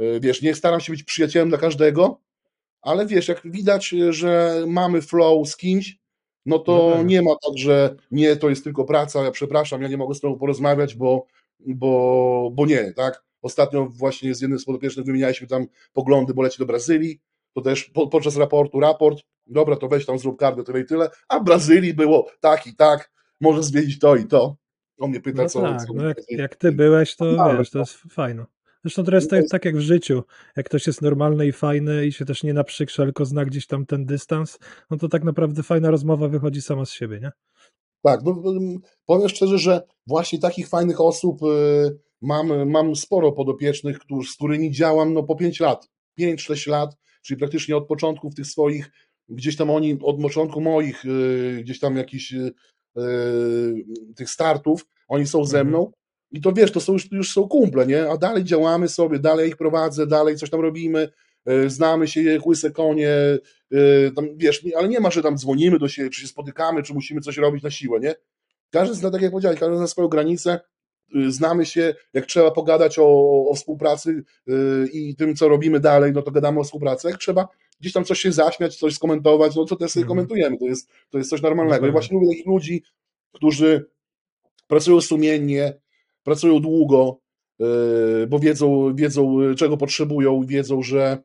[0.00, 2.20] y, wiesz, nie staram się być przyjacielem dla każdego,
[2.86, 5.98] ale wiesz, jak widać, y, że mamy flow z kimś,
[6.46, 7.04] no No to pewnie.
[7.14, 10.20] nie ma tak, że nie, to jest tylko praca, ja przepraszam, ja nie mogę z
[10.20, 11.26] tobą porozmawiać, bo,
[11.66, 13.24] bo, bo nie, tak?
[13.42, 17.20] Ostatnio właśnie z jednym z podopiecznych wymienialiśmy tam poglądy, bo leci do Brazylii,
[17.54, 21.10] to też po, podczas raportu raport, dobra, to weź tam zrób kartę, tyle i tyle,
[21.28, 24.56] a w Brazylii było tak i tak, może zmienić to i to.
[24.98, 25.62] On mnie pyta, No co...
[25.62, 28.44] tak, co no jak, jak ty byłeś, to Normalne, wiesz, to jest fajne.
[28.86, 30.22] Zresztą to jest to jest- tak jak w życiu.
[30.56, 33.86] Jak ktoś jest normalny i fajny i się też nie naprzykrza, tylko zna gdzieś tam
[33.86, 34.58] ten dystans,
[34.90, 37.30] no to tak naprawdę fajna rozmowa wychodzi sama z siebie, nie?
[38.04, 38.42] Tak, no,
[39.06, 44.70] powiem szczerze, że właśnie takich fajnych osób y, mam, mam sporo podopiecznych, którzy, z którymi
[44.70, 45.88] działam no, po 5 lat,
[46.20, 48.90] 5-6 lat, czyli praktycznie od początków tych swoich,
[49.28, 52.52] gdzieś tam oni, od początku moich y, gdzieś tam jakichś y,
[54.16, 55.68] tych startów, oni są ze Mhm.
[55.68, 55.92] mną
[56.32, 58.10] i to wiesz, to są już, już są kumple, nie?
[58.10, 61.08] A dalej działamy sobie, dalej ich prowadzę, dalej coś tam robimy,
[61.50, 63.10] y, znamy się, łyse konie,
[63.72, 66.94] y, tam, wiesz, ale nie ma, że tam dzwonimy do siebie, czy się spotykamy, czy
[66.94, 68.14] musimy coś robić na siłę, nie?
[68.70, 70.60] Każdy zna, tak jak powiedziałeś, każdy zna swoją granicę,
[71.16, 73.04] y, znamy się, jak trzeba pogadać o,
[73.48, 74.24] o współpracy
[74.92, 77.48] i tym, co robimy dalej, no to gadamy o współpracy, jak trzeba
[77.80, 80.08] gdzieś tam coś się zaśmiać, coś skomentować, no to też sobie Mhm.
[80.08, 81.86] komentujemy, to jest, to jest coś No normalnego.
[81.86, 82.82] I właśnie lubię takich ludzi,
[83.32, 83.86] którzy
[84.66, 85.74] pracują sumiennie,
[86.26, 87.20] pracują długo,
[88.22, 91.18] y, bo wiedzą, wiedzą czego potrzebują wiedzą, że,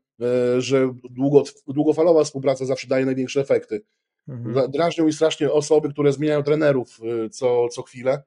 [0.57, 3.81] y, że długo, długofalowa współpraca zawsze daje największe efekty.
[4.27, 4.55] Mhm.
[4.55, 8.23] Dra- Drażnią mi strasznie osoby, które zmieniają trenerów y, co, co chwilę.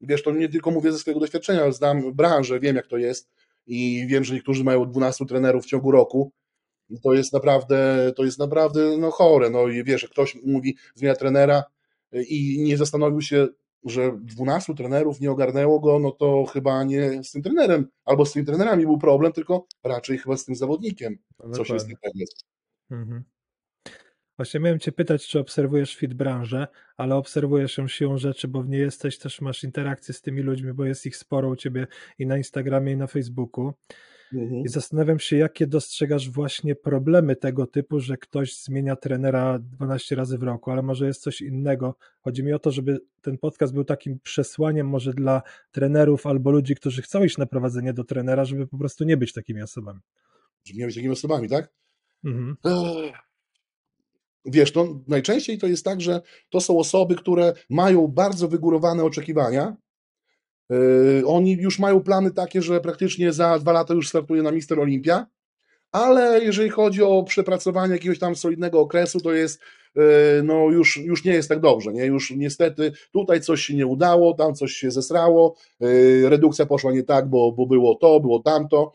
[0.00, 3.28] Wiesz, to nie tylko mówię ze swojego doświadczenia, znam branżę, wiem jak to jest
[3.66, 6.32] i wiem, że niektórzy mają 12 trenerów w ciągu roku.
[6.88, 9.50] I to jest naprawdę, to jest naprawdę no, chore.
[9.50, 11.64] No i wiesz, jak ktoś mówi, zmienia trenera
[12.12, 13.48] i nie zastanowił się,
[13.84, 18.32] że 12 trenerów nie ogarnęło go, no to chyba nie z tym trenerem, albo z
[18.32, 21.18] tymi trenerami był problem, tylko raczej chyba z tym zawodnikiem.
[21.44, 21.88] No Coś jest dokładnie.
[21.88, 22.44] nie tak jest.
[22.90, 23.24] Mhm.
[24.36, 28.68] Właśnie miałem cię pytać, czy obserwujesz fit branżę, ale obserwujesz ją siłą rzeczy, bo w
[28.68, 31.86] niej jesteś, też masz interakcje z tymi ludźmi, bo jest ich sporo u ciebie
[32.18, 33.72] i na Instagramie, i na Facebooku.
[34.32, 34.62] Mhm.
[34.64, 40.38] I zastanawiam się, jakie dostrzegasz właśnie problemy tego typu, że ktoś zmienia trenera 12 razy
[40.38, 41.96] w roku, ale może jest coś innego.
[42.20, 46.74] Chodzi mi o to, żeby ten podcast był takim przesłaniem może dla trenerów albo ludzi,
[46.74, 50.00] którzy chcą iść na prowadzenie do trenera, żeby po prostu nie być takimi osobami.
[50.64, 51.72] Żeby nie być takimi osobami, tak?
[52.24, 52.56] Mhm.
[54.44, 59.76] Wiesz, no, najczęściej to jest tak, że to są osoby, które mają bardzo wygórowane oczekiwania.
[60.70, 64.80] Yy, oni już mają plany takie, że praktycznie za dwa lata już startuje na Mister
[64.80, 65.26] Olimpia,
[65.92, 69.60] ale jeżeli chodzi o przepracowanie jakiegoś tam solidnego okresu, to jest,
[69.94, 70.02] yy,
[70.44, 72.04] no już, już nie jest tak dobrze, nie?
[72.06, 77.02] Już niestety tutaj coś się nie udało, tam coś się zesrało, yy, redukcja poszła nie
[77.02, 78.92] tak, bo, bo było to, było tamto.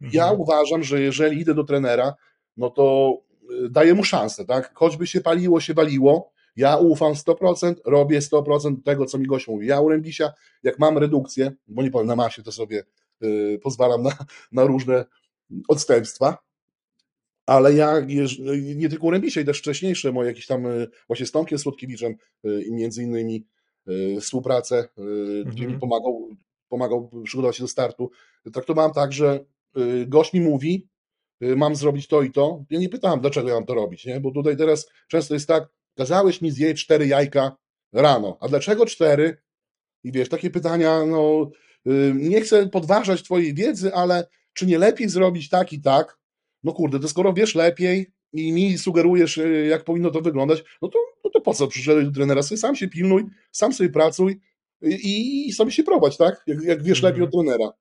[0.00, 0.40] Ja Mhm.
[0.40, 2.14] uważam, że jeżeli idę do trenera,
[2.56, 3.16] no to
[3.70, 4.70] daję mu szansę, tak?
[4.74, 9.66] Choćby się paliło, się waliło, Ja ufam 100%, robię 100% tego, co mi gość mówi.
[9.66, 12.84] Ja u Rębisia, jak mam redukcję, bo nie powiem na masie, to sobie
[13.24, 14.10] y, pozwalam na,
[14.52, 15.04] na różne
[15.68, 16.38] odstępstwa,
[17.46, 18.00] ale ja
[18.76, 22.14] nie tylko u Rębisia, i też wcześniejsze moje jakieś tam y, właśnie z Tomkiem Słodkiewiczem
[22.46, 23.46] y, i między innymi
[23.88, 25.44] y, współpracę, mhm.
[25.44, 26.28] gdzie mi pomagał,
[26.68, 28.10] pomagał przygotować się do startu,
[28.52, 29.44] traktowałem tak, że
[30.06, 30.88] gość mi mówi,
[31.40, 32.64] mam zrobić to i to.
[32.70, 34.20] Ja nie pytałem, dlaczego ja mam to robić, nie?
[34.20, 37.56] bo tutaj teraz często jest tak, kazałeś mi zjeść cztery jajka
[37.92, 39.36] rano, a dlaczego cztery?
[40.04, 41.50] I wiesz, takie pytania, no
[42.14, 46.18] nie chcę podważać twojej wiedzy, ale czy nie lepiej zrobić tak i tak?
[46.64, 50.98] No kurde, to skoro wiesz lepiej i mi sugerujesz, jak powinno to wyglądać, no to,
[51.24, 52.42] no to po co przyszedłeś do trenera?
[52.42, 54.40] Sobie sam się pilnuj, sam sobie pracuj
[54.82, 56.42] i, i sobie się prowadź, tak?
[56.46, 57.46] Jak, jak wiesz lepiej od mhm.
[57.46, 57.72] trenera.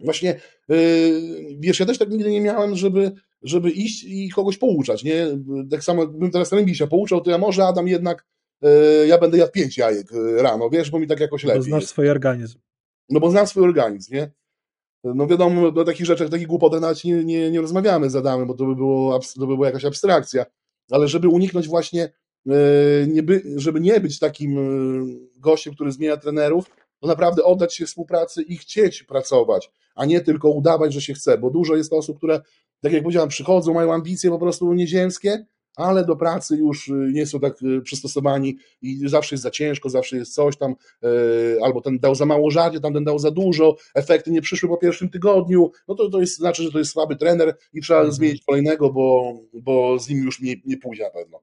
[0.00, 5.04] Właśnie, yy, wiesz, ja też tak nigdy nie miałem, żeby, żeby iść i kogoś pouczać,
[5.04, 5.26] nie?
[5.70, 8.26] Tak samo bym teraz Rębisia pouczał, to ja może Adam jednak,
[8.62, 8.70] yy,
[9.06, 11.60] ja będę jadł pięć jajek yy, rano, wiesz, bo mi tak jakoś lepiej.
[11.60, 12.58] Bo znasz swój organizm.
[13.08, 14.30] No bo znam swój organizm, nie?
[15.04, 18.54] No wiadomo, o takich rzeczach, takich głupotach nawet nie, nie, nie rozmawiamy z Adamem, bo
[18.54, 20.46] to by, było, to by była jakaś abstrakcja,
[20.90, 22.12] ale żeby uniknąć właśnie,
[23.08, 24.58] nie by, żeby nie być takim
[25.36, 30.50] gościem, który zmienia trenerów, to naprawdę oddać się współpracy i chcieć pracować, a nie tylko
[30.50, 32.40] udawać, że się chce, bo dużo jest osób, które,
[32.80, 37.26] tak jak powiedziałem, przychodzą, mają ambicje po prostu nieziemskie, ale do pracy już y, nie
[37.26, 41.80] są tak y, przystosowani i zawsze jest za ciężko, zawsze jest coś tam, y, albo
[41.80, 45.08] ten dał za mało żarcie, tam ten dał za dużo, efekty nie przyszły po pierwszym
[45.08, 48.14] tygodniu, no to, to jest, znaczy, że to jest słaby trener i trzeba mhm.
[48.14, 51.42] zmienić kolejnego, bo, bo z nim już nie, nie pójdzie na pewno.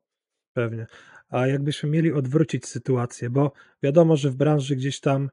[0.53, 0.87] Pewnie.
[1.29, 3.51] A jakbyśmy mieli odwrócić sytuację, bo
[3.83, 5.29] wiadomo, że w branży gdzieś tam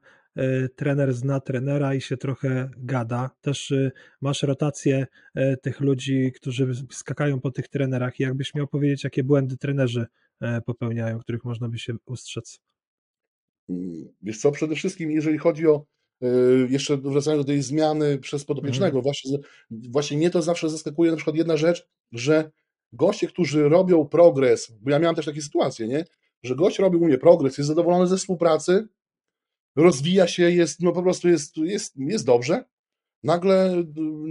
[0.75, 3.29] trener zna trenera i się trochę gada.
[3.41, 8.19] Też e, masz rotację e, tych ludzi, którzy skakają po tych trenerach.
[8.19, 10.05] jakbyś miał powiedzieć, jakie błędy trenerzy
[10.65, 12.59] popełniają, których można by się ustrzec?
[14.21, 15.85] Wiesz co, przede wszystkim jeżeli chodzi o
[16.69, 19.03] jeszcze wracając do tej zmiany przez podopiecznego, mhm.
[19.03, 19.37] właśnie,
[19.71, 22.51] właśnie mnie to zawsze zaskakuje na przykład jedna rzecz, że
[22.93, 26.05] goście, którzy robią progres, bo ja miałem też takie sytuacje, nie?
[26.45, 28.87] że gość robił u mnie progres, jest zadowolony ze współpracy,
[29.75, 32.63] rozwija się, jest, no po prostu jest, jest, jest dobrze.
[33.23, 33.83] Nagle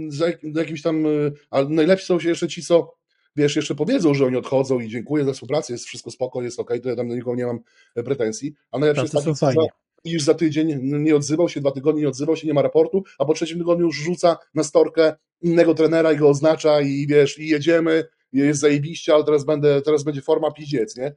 [0.07, 1.03] za jakimś tam,
[1.49, 2.95] ale najlepsi są się jeszcze ci, co
[3.35, 6.73] wiesz, jeszcze powiedzą, że oni odchodzą i dziękuję za współpracę, jest wszystko spoko, jest ok,
[6.83, 7.59] to ja tam do nikogo nie mam
[7.93, 9.67] pretensji, a najlepsze jest taki, że
[10.05, 13.25] iż za tydzień nie odzywał się, dwa tygodnie nie odzywał się, nie ma raportu, a
[13.25, 17.47] po trzecim tygodniu już rzuca na storkę innego trenera i go oznacza i wiesz, i
[17.47, 18.03] jedziemy,
[18.33, 21.15] jest zajebiście, ale teraz będę, teraz będzie forma piździec, nie?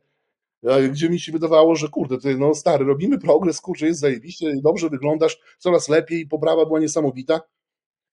[0.90, 4.88] Gdzie mi się wydawało, że kurde, ty no stary, robimy progres, kurczę, jest zajebiście, dobrze
[4.88, 7.40] wyglądasz, coraz lepiej, poprawa była niesamowita.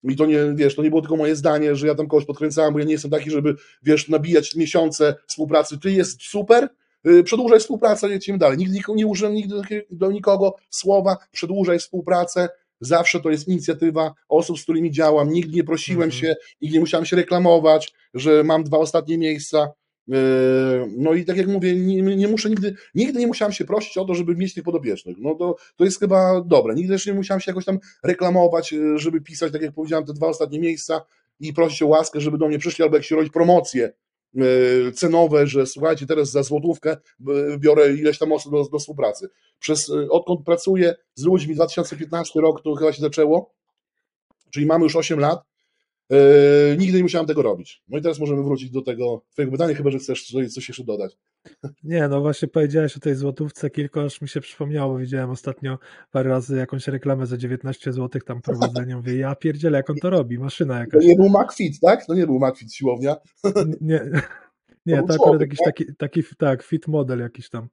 [0.03, 2.73] I to nie, wiesz, to nie było tylko moje zdanie, że ja tam kogoś podkręcałem,
[2.73, 5.79] bo ja nie jestem taki, żeby, wiesz, nabijać miesiące współpracy.
[5.79, 6.69] Ty jest super,
[7.03, 8.57] yy, przedłużaj współpracę, lecimy dalej.
[8.57, 9.55] Nigdy nie użyłem nigdy
[9.91, 12.49] do nikogo słowa, przedłużaj współpracę,
[12.81, 16.19] zawsze to jest inicjatywa osób, z którymi działam, nigdy nie prosiłem mm -hmm.
[16.19, 19.71] się, nigdy nie musiałem się reklamować, że mam dwa ostatnie miejsca,
[20.97, 24.05] no i tak jak mówię, nie, nie, muszę nigdy, nigdy nie musiałem się prosić o
[24.05, 25.17] to, żeby mieć tych podopiecznych.
[25.19, 26.75] No to, to jest chyba dobre.
[26.75, 30.13] Nigdy też nie musiałem się jakoś tam reklamować, yy, żeby pisać, tak jak powiedziałem, te
[30.13, 31.05] dwa ostatnie miejsca
[31.39, 33.93] i prosić o łaskę, żeby do mnie przyszli, albo jak się robić promocje
[34.33, 36.97] yy, cenowe, że słuchajcie, teraz za złotówkę
[37.57, 39.29] biorę ileś tam osób do, do współpracy.
[39.59, 43.53] Przez, odkąd pracuję z ludźmi, 2015 rok to chyba się zaczęło,
[44.51, 45.39] czyli mamy już 8 lat,
[46.09, 47.83] Yy, nigdy nie musiałem tego robić.
[47.87, 51.17] No i teraz możemy wrócić do tego twojego pytania, chyba że chcesz coś, jeszcze dodać.
[51.83, 55.79] Nie, no właśnie powiedziałeś o tej złotówce kilka, aż mi się przypomniało, widziałem ostatnio
[56.11, 60.09] parę razy jakąś reklamę za 19 zł tam prowadzenie, mówię, ja pierdzielę, jak on to
[60.09, 61.03] robi, maszyna jakaś.
[61.03, 62.05] To nie był McFit, tak?
[62.05, 63.15] To nie był McFit siłownia.
[63.81, 64.01] Nie,
[64.85, 65.65] nie, to, to akurat jakiś tak?
[65.65, 67.67] taki, taki, tak, fit model jakiś tam.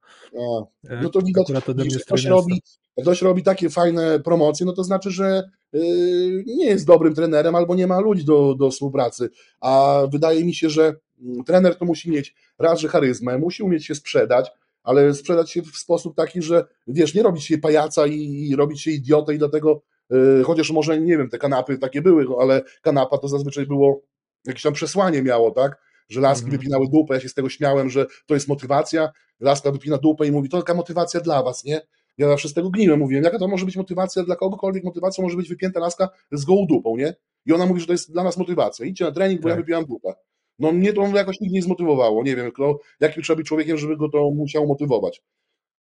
[0.88, 1.48] A, no to widać,
[1.92, 2.62] że ktoś robi,
[3.00, 7.74] ktoś robi takie fajne promocje, no to znaczy, że yy, nie jest dobrym trenerem albo
[7.74, 9.30] nie ma ludzi do, do współpracy.
[9.60, 13.86] A wydaje mi się, że mm, trener to musi mieć raz, że charyzmę, musi umieć
[13.86, 14.50] się sprzedać,
[14.82, 18.80] ale sprzedać się w sposób taki, że wiesz, nie robić się pajaca i, i robić
[18.80, 23.18] się idiotę i dlatego, yy, chociaż może, nie wiem, te kanapy takie były, ale kanapa
[23.18, 24.02] to zazwyczaj było,
[24.46, 25.91] jakieś tam przesłanie miało, tak?
[26.08, 26.58] Że laski mm.
[26.58, 30.32] wypinały dupę, ja się z tego śmiałem, że to jest motywacja, laska wypina dupę i
[30.32, 31.80] mówi, to taka motywacja dla was, nie?
[32.18, 35.36] Ja zawsze z tego gniłem, mówiłem, jaka to może być motywacja dla kogokolwiek, motywacją może
[35.36, 37.14] być wypięta laska z gołą dupą, nie?
[37.46, 38.86] I ona mówi, że to jest dla nas motywacja.
[38.86, 39.56] Idźcie na trening, bo tak.
[39.56, 40.14] ja wypiłam dupę.
[40.58, 42.22] No mnie to jakoś nigdy nie zmotywowało.
[42.22, 45.22] Nie wiem, kto, jakim trzeba być człowiekiem, żeby go to musiało motywować.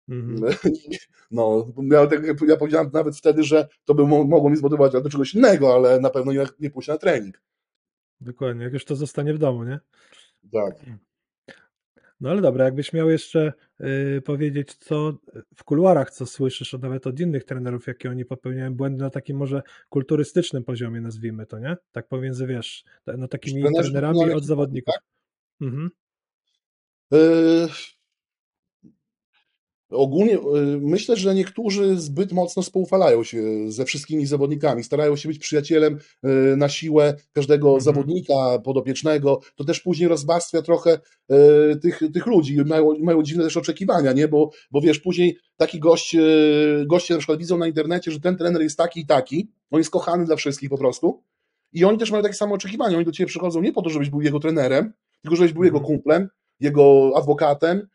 [0.10, 0.56] Mm-hmm.
[1.32, 5.34] No, ja, tak, ja powiedziałem nawet wtedy, że to by mogło mi zmotywować do czegoś
[5.34, 7.42] innego, ale na pewno nie, nie pójść na trening.
[8.22, 9.80] Dokładnie, jak już to zostanie w domu, nie?
[10.54, 10.76] Tak.
[12.20, 13.54] No ale dobra, jakbyś miał jeszcze
[14.18, 15.18] y, powiedzieć, co
[15.56, 19.62] w kuluarach, co słyszysz nawet od innych trenerów, jakie oni popełniają błędy na takim może
[19.90, 21.78] kulturystycznym poziomie, nazwijmy to, nie?
[21.92, 22.84] Tak pomiędzy, wiesz,
[23.18, 24.94] no takimi trenerami od zawodników.
[24.94, 25.04] Tak?
[25.62, 25.90] Mhm.
[27.14, 27.95] Y
[29.90, 30.42] Ogólnie y,
[30.82, 36.58] myślę, że niektórzy zbyt mocno spoufalają się ze wszystkimi zawodnikami, starają się być przyjacielem y,
[36.58, 37.82] na siłę każdego mhm.
[37.82, 39.40] zawodnika podopiecznego.
[39.56, 41.00] To też później rozbastwia trochę
[41.32, 44.28] y, tych, tych ludzi, mają, mają dziwne też oczekiwania, nie?
[44.28, 46.16] Bo, bo wiesz, później taki gość,
[46.86, 49.92] goście na przykład widzą na internecie, że ten trener jest taki i taki, on jest
[49.92, 51.24] kochany dla wszystkich po prostu.
[51.74, 52.98] I oni też mają takie same oczekiwania.
[52.98, 55.78] Oni do ciebie przychodzą nie po to, żebyś był jego trenerem, tylko żebyś był jego
[55.78, 55.94] mhm.
[55.96, 56.30] kumplem,
[56.60, 57.95] jego adwokatem, E,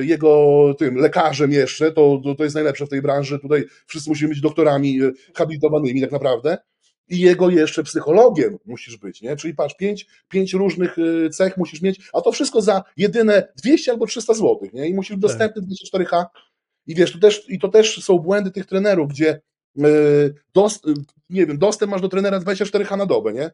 [0.00, 4.40] jego tym lekarzem jeszcze, to, to, jest najlepsze w tej branży, tutaj wszyscy musimy być
[4.40, 6.58] doktorami e, habilitowanymi tak naprawdę
[7.08, 9.36] i jego jeszcze psychologiem musisz być, nie?
[9.36, 13.90] Czyli patrz, pięć, pięć różnych e, cech musisz mieć, a to wszystko za jedyne 200
[13.90, 14.88] albo 300 zł, nie?
[14.88, 16.24] I musisz być dostępny 24H
[16.86, 19.40] i wiesz, to też, i to też są błędy tych trenerów, gdzie
[20.54, 20.84] dost,
[21.30, 23.50] nie wiem, dostęp masz do trenera 24H na dobę, nie?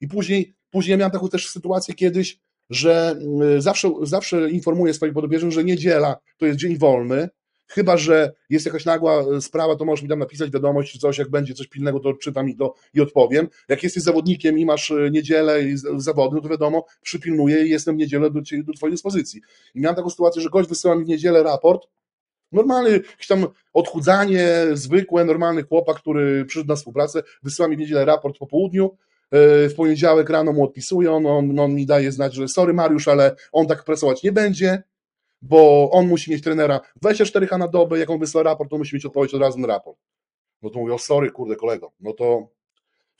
[0.00, 2.38] I później, później ja miałem taką też sytuację kiedyś,
[2.70, 3.16] że
[3.56, 7.28] y, zawsze, zawsze informuję swoich podobieżnych, że niedziela to jest dzień wolny,
[7.66, 11.18] chyba, że jest jakaś nagła y, sprawa, to możesz mi tam napisać wiadomość czy coś,
[11.18, 13.48] jak będzie coś pilnego, to czytam i, to, i odpowiem.
[13.68, 17.96] Jak jesteś zawodnikiem i masz y, niedzielę i zawody, no to wiadomo, przypilnuję i jestem
[17.96, 19.40] w niedzielę do, do twojej dyspozycji.
[19.74, 21.86] I miałem taką sytuację, że gość wysyła mi w niedzielę raport,
[22.52, 28.04] Normalny, jakieś tam odchudzanie, zwykłe, normalny chłopak, który przyszedł na współpracę, wysyła mi w niedzielę
[28.04, 28.96] raport po południu,
[29.32, 33.36] w poniedziałek rano mu odpisuję, on, on, on mi daje znać, że sorry Mariusz, ale
[33.52, 34.82] on tak pracować nie będzie,
[35.42, 39.06] bo on musi mieć trenera 24H na dobę, jak on wysła raport, to musi mieć
[39.06, 39.98] odpowiedź od razu na raport.
[40.62, 42.48] No to mówię, o sorry, kurde kolego, no to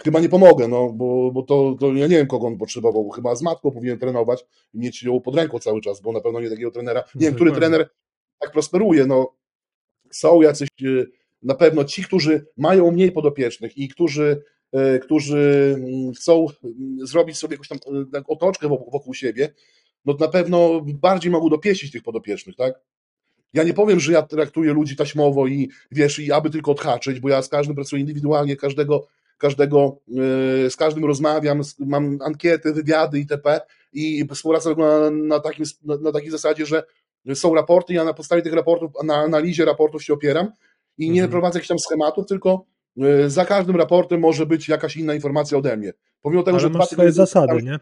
[0.05, 3.35] chyba nie pomogę, no bo, bo to, to ja nie wiem, kogo on potrzebował, chyba
[3.35, 4.45] z matką powinien trenować
[4.75, 7.35] i mieć ją pod ręką cały czas, bo na pewno nie takiego trenera, nie wiem,
[7.35, 7.91] który trener
[8.39, 9.35] tak prosperuje, no.
[10.11, 11.05] Są jacyś e,
[11.43, 14.43] na pewno ci, którzy mają mniej podopiecznych i którzy
[15.03, 17.79] którzy mm, chcą mm, zrobić sobie jakąś tam
[18.15, 19.55] e, otoczkę wokół siebie,
[20.05, 22.75] no na pewno bardziej mogą dopieścić tych podopiecznych, tak?
[23.53, 27.29] Ja nie powiem, że ja traktuję ludzi taśmowo i wiesz, i aby tylko odhaczyć, bo
[27.29, 29.07] ja z każdym pracuję indywidualnie, każdego,
[29.39, 29.99] każdego
[30.67, 33.61] e, z każdym rozmawiam, mam ankiety, wywiady itp.
[33.93, 36.85] I współpraca na, na, takim, na, na takiej zasadzie, że
[37.35, 40.53] są raporty, ja na podstawie tych raportów, na analizie raportów się opieram
[40.99, 41.31] i nie mhm.
[41.31, 42.70] prowadzę jakichś tam schematów, tylko E,
[43.27, 45.93] za każdym raportem może być jakaś inna informacja ode mnie.
[46.23, 47.79] Pomimo tego, Ale że dwa tygodnie zasady, nie?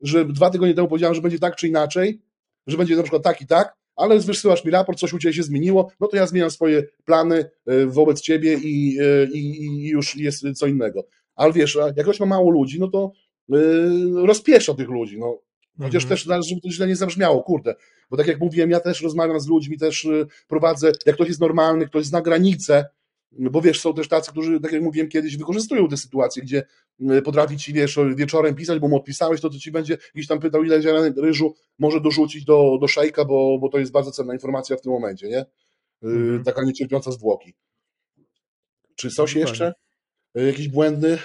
[0.00, 2.22] Że dwa tygodnie temu powiedziałem, że będzie tak czy inaczej,
[2.66, 5.42] że będzie na przykład tak i tak, ale wysyłasz mi raport, coś u Ciebie się
[5.42, 10.16] zmieniło, no to ja zmieniam swoje plany e, wobec Ciebie i, e, i, i już
[10.16, 11.06] jest co innego.
[11.34, 13.12] Ale wiesz, jak ktoś ma mało ludzi, no to
[14.14, 15.38] rozpiesza tych ludzi, no.
[15.78, 16.08] Chociaż mhm.
[16.08, 17.74] też, żeby to źle nie zabrzmiało, kurde,
[18.10, 20.08] bo tak jak mówiłem, ja też rozmawiam z ludźmi, też
[20.48, 22.84] prowadzę, jak ktoś jest normalny, ktoś zna granice,
[23.32, 26.62] bo wiesz, są też tacy, którzy, tak jak mówiłem kiedyś, wykorzystują te sytuacje, gdzie
[27.10, 30.40] e, potrafi ci, wiesz, wieczorem pisać, bo mu odpisałeś, to to ci będzie gdzieś tam
[30.40, 34.32] pytał, ile ziaren ryżu może dorzucić do, do szejka, bo, bo to jest bardzo cenna
[34.32, 35.44] informacja w tym momencie, nie?
[36.02, 36.44] Mm.
[36.44, 37.54] Taka niecierpiąca zwłoki.
[38.96, 39.74] Czy coś no jeszcze?
[40.34, 41.18] E, Jakiś błędny?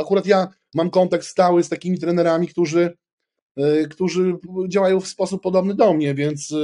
[0.00, 2.96] Akurat ja mam kontakt stały z takimi trenerami, którzy,
[3.90, 4.36] którzy
[4.68, 6.54] działają w sposób podobny do mnie, więc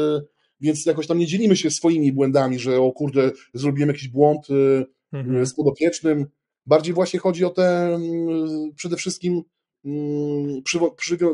[0.60, 4.86] więc jakoś tam nie dzielimy się swoimi błędami, że o kurde, zrobiłem jakiś błąd y,
[5.12, 5.46] mhm.
[5.46, 6.26] z podopiecznym.
[6.66, 9.42] Bardziej właśnie chodzi o te mm, przede wszystkim
[9.84, 10.62] mm,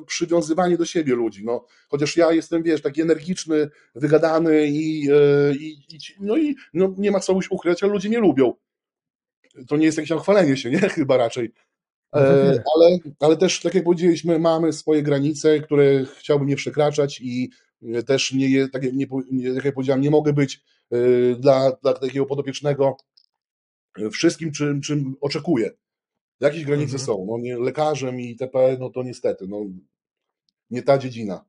[0.06, 1.44] przywiązywanie do siebie ludzi.
[1.44, 6.94] No, chociaż ja jestem, wiesz, taki energiczny, wygadany i, y, i, i no i no,
[6.98, 8.52] nie ma co już ukryć, ale ludzie mnie lubią.
[9.68, 10.78] To nie jest jakieś chwalenie się, nie?
[10.98, 11.52] Chyba raczej.
[12.12, 17.20] No e, ale, ale też, tak jak powiedzieliśmy, mamy swoje granice, które chciałbym nie przekraczać
[17.20, 17.50] i
[18.06, 20.62] też nie, tak, nie, nie, tak jak powiedziałem, nie mogę być
[20.92, 22.96] y, dla, dla takiego podopiecznego
[24.10, 25.70] wszystkim, czym, czym oczekuję.
[26.40, 27.06] Jakieś granice mhm.
[27.06, 29.64] są, no nie, lekarzem i itp., no to niestety, no
[30.70, 31.44] nie ta dziedzina.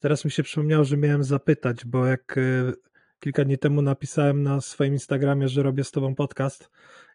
[0.00, 2.36] Teraz mi się przypomniało, że miałem zapytać, bo jak
[3.20, 6.70] kilka dni temu napisałem na swoim Instagramie, że robię z tobą podcast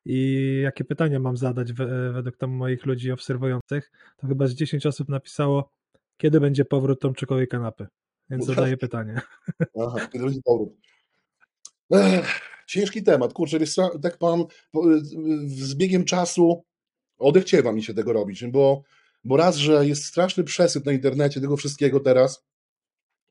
[0.06, 1.74] i jakie pytania mam zadać
[2.14, 5.70] według tam moich ludzi obserwujących, to chyba z 10 osób napisało,
[6.18, 7.88] kiedy będzie powrót Tomczykowej kanapy?
[8.30, 9.22] Więc zadaję pytanie.
[9.82, 10.74] Aha, kiedy będzie powrót?
[11.94, 14.46] Ech, ciężki temat, kurczę, wiesz, tak pan
[15.46, 16.64] z biegiem czasu
[17.18, 18.84] odechciewa mi się tego robić, bo,
[19.24, 22.46] bo raz, że jest straszny przesyp na internecie tego wszystkiego teraz,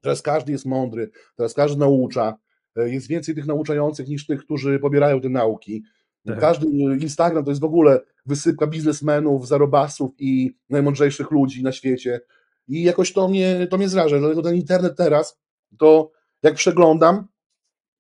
[0.01, 2.35] teraz każdy jest mądry, teraz każdy naucza,
[2.77, 5.83] e, jest więcej tych nauczających niż tych, którzy pobierają te nauki.
[6.27, 6.41] Tak.
[6.41, 6.67] Każdy
[7.01, 12.21] Instagram to jest w ogóle wysypka biznesmenów, zarobasów i najmądrzejszych ludzi na świecie.
[12.69, 15.39] I jakoś to mnie, to mnie zraża, dlatego ten internet teraz
[15.79, 16.11] to
[16.43, 17.27] jak przeglądam,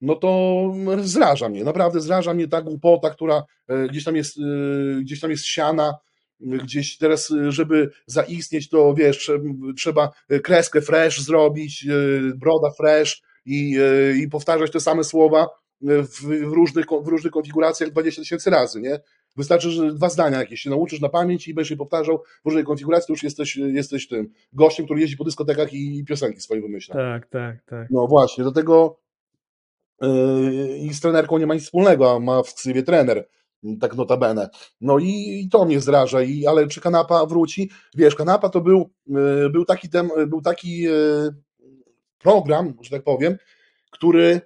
[0.01, 5.01] no to zraża mnie, naprawdę zraża mnie ta głupota, która e, gdzieś tam jest, e,
[5.01, 5.95] gdzieś tam jest siana,
[6.41, 9.31] gdzieś teraz, e, żeby zaistnieć, to wiesz,
[9.77, 10.11] trzeba
[10.43, 11.87] kreskę fresh zrobić,
[12.35, 13.79] broda fresh i,
[14.23, 15.49] i powtarzać te same słowa
[15.83, 19.01] w różnych, w różnych konfiguracjach 20 tysięcy razy, nie?
[19.37, 22.65] Wystarczy, że dwa zdania jakieś się nauczysz na pamięć i będziesz je powtarzał w różnej
[22.65, 26.95] konfiguracji, to już jesteś, jesteś tym gościem, który jeździ po dyskotekach i piosenki swoje wymyśla.
[26.95, 27.89] Tak, tak, tak.
[27.91, 28.99] No właśnie, do tego
[30.03, 33.29] yy, i z trenerką nie ma nic wspólnego, a ma w ksywie trener,
[33.81, 34.49] tak notabene.
[34.81, 37.71] No i, i to mnie zraża, i, ale czy kanapa wróci?
[37.95, 41.35] Wiesz, kanapa to był, yy, był taki, tem, był taki yy,
[42.19, 43.37] program, że tak powiem,
[43.91, 44.41] który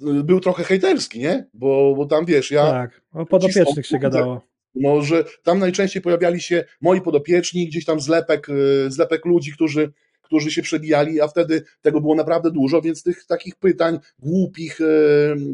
[0.00, 1.46] był trochę hejterski, nie?
[1.54, 2.70] Bo, bo tam wiesz, ja.
[2.70, 4.42] Tak, o podopiecznych się gadało.
[4.76, 9.92] No, że tam najczęściej pojawiali się moi podopieczni, gdzieś tam zlepek, y, zlepek ludzi, którzy,
[10.22, 14.84] którzy się przebijali, a wtedy tego było naprawdę dużo, więc tych takich pytań głupich, y,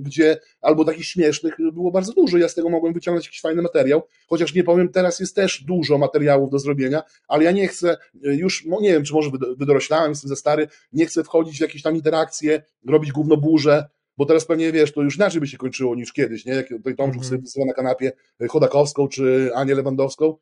[0.01, 2.39] gdzie albo takich śmiesznych było bardzo dużo.
[2.39, 5.99] Ja z tego mogłem wyciągnąć jakiś fajny materiał, chociaż nie powiem, teraz jest też dużo
[5.99, 10.11] materiałów do zrobienia, ale ja nie chcę y, już, no nie wiem, czy może wydoroślałem,
[10.11, 13.85] jestem za stary, nie chcę wchodzić w jakieś tam interakcje, robić gówno burzę,
[14.17, 16.53] bo teraz pewnie wiesz, to już inaczej by się kończyło niż kiedyś, nie?
[16.53, 20.37] Jak tutaj Tomczuk mm sobie na kanapie e, Chodakowską czy Anię Lewandowską,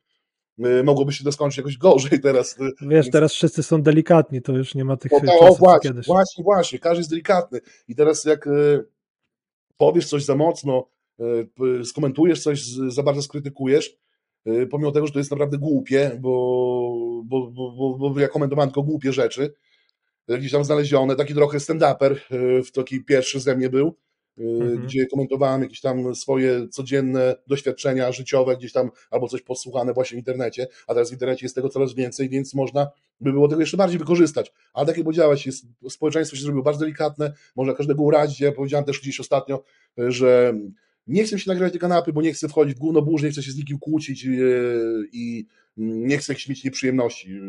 [0.59, 2.59] e, mogłoby się to skończyć jakoś gorzej teraz.
[2.59, 5.89] E, wiesz, teraz wszyscy są delikatni, to już nie ma tych o, czasów, o, właśnie,
[5.89, 6.05] kiedyś.
[6.05, 8.49] Właśnie, właśnie, każdy jest delikatny i teraz jak
[9.77, 10.87] powiesz coś za mocno,
[11.83, 13.97] skomentujesz coś, za bardzo skrytykujesz,
[14.71, 19.13] pomimo tego, że to jest naprawdę głupie, bo, bo, bo, bo ja komentowałem tylko głupie
[19.13, 19.53] rzeczy,
[20.39, 23.95] gdzieś tam znalezione, taki trochę stand-uper, e, w taki pierwszy ze mnie był,
[24.37, 24.81] e, mhm.
[24.81, 30.19] gdzie komentowałem jakieś tam swoje codzienne doświadczenia życiowe, gdzieś tam albo coś posłuchane właśnie w
[30.19, 32.87] internecie, a teraz w internecie jest tego coraz więcej, więc można
[33.21, 34.53] by było tego jeszcze bardziej wykorzystać.
[34.73, 38.41] Ale tak jak powiedziałeś, jest, społeczeństwo się zrobiło bardzo delikatne, można każdego urazić.
[38.41, 39.63] Ja powiedziałem też gdzieś ostatnio,
[39.99, 40.53] e, że
[41.11, 43.43] nie chcę się nagrywać te kanapy, bo nie chcę wchodzić w gówno burz, nie chcę
[43.43, 44.27] się z nikim kłócić
[45.11, 45.45] i
[45.77, 47.41] nie chcę mieć nieprzyjemności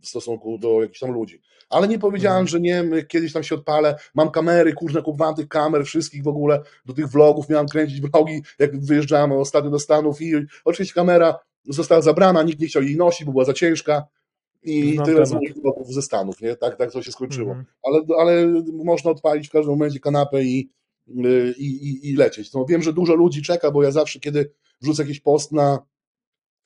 [0.00, 1.40] w stosunku do jakichś tam ludzi.
[1.70, 2.48] Ale nie powiedziałem, mhm.
[2.48, 6.62] że nie, kiedyś tam się odpalę, mam kamery, kurczę, kupowałem tych kamer wszystkich w ogóle,
[6.86, 10.32] do tych vlogów, miałem kręcić vlogi, jak wyjeżdżałem ostatnio do Stanów i
[10.64, 14.06] oczywiście kamera została zabrana, nikt nie chciał jej nosić, bo była za ciężka
[14.62, 16.56] i Znam tyle z moich vlogów ze Stanów, nie?
[16.56, 17.50] Tak, tak to się skończyło.
[17.50, 17.66] Mhm.
[17.82, 20.70] Ale, ale można odpalić w każdym momencie kanapę i,
[21.58, 22.52] i, i, i lecieć.
[22.52, 25.78] No, wiem, że dużo ludzi czeka, bo ja zawsze, kiedy wrzucę jakiś post na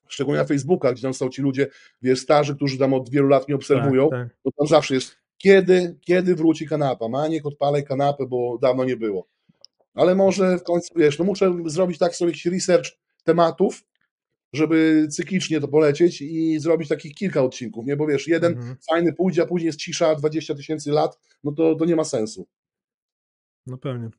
[0.08, 1.66] szczególnie na Facebookach, gdzie tam są ci ludzie,
[2.02, 4.36] wiesz, starzy, którzy tam od wielu lat nie obserwują, tak, tak.
[4.44, 7.08] to tam zawsze jest, kiedy, kiedy wróci kanapa?
[7.08, 9.28] Maniek, odpalaj kanapę, bo dawno nie było.
[9.94, 12.90] Ale może w końcu, wiesz, no muszę zrobić tak sobie jakiś research
[13.24, 13.84] tematów,
[14.52, 17.96] żeby cyklicznie to polecieć i zrobić takich kilka odcinków, nie?
[17.96, 18.76] Bo wiesz, jeden mhm.
[18.90, 22.46] fajny pójdzie, a później jest cisza 20 tysięcy lat, no to, to nie ma sensu.
[23.66, 24.10] No pewnie.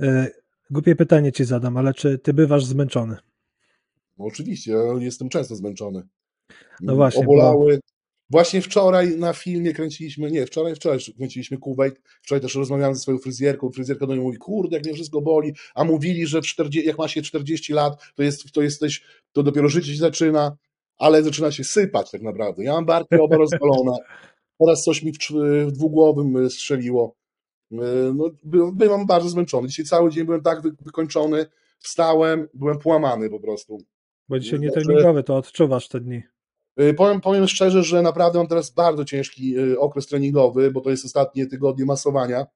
[0.00, 0.28] E,
[0.70, 3.16] głupie pytanie ci zadam, ale czy ty bywasz zmęczony?
[4.18, 6.02] No oczywiście, ja jestem często zmęczony.
[6.80, 7.22] No właśnie.
[7.22, 7.74] Obolały.
[7.74, 7.92] Bo...
[8.30, 13.18] Właśnie wczoraj na filmie kręciliśmy, nie, wczoraj, wczoraj kręciliśmy Kuwait, wczoraj też rozmawiałem ze swoją
[13.18, 16.98] fryzjerką, fryzjerka do niej mówi, kurde, jak mnie wszystko boli, a mówili, że 40, jak
[16.98, 19.02] ma się 40 lat, to, jest, to jesteś,
[19.32, 20.56] to dopiero życie się zaczyna,
[20.98, 22.64] ale zaczyna się sypać tak naprawdę.
[22.64, 23.96] Ja mam barki oba rozwalone,
[24.58, 25.16] teraz coś mi w,
[25.66, 27.14] w dwugłowym strzeliło.
[28.14, 28.30] No,
[28.72, 29.68] byłem bardzo zmęczony.
[29.68, 31.46] Dzisiaj cały dzień byłem tak wykończony,
[31.78, 33.78] wstałem, byłem połamany po prostu.
[34.28, 36.22] Bo dzisiaj nie treningowy, to odczuwasz te dni.
[36.80, 40.90] Y, powiem, powiem szczerze, że naprawdę mam teraz bardzo ciężki y, okres treningowy, bo to
[40.90, 42.46] jest ostatnie tygodnie masowania,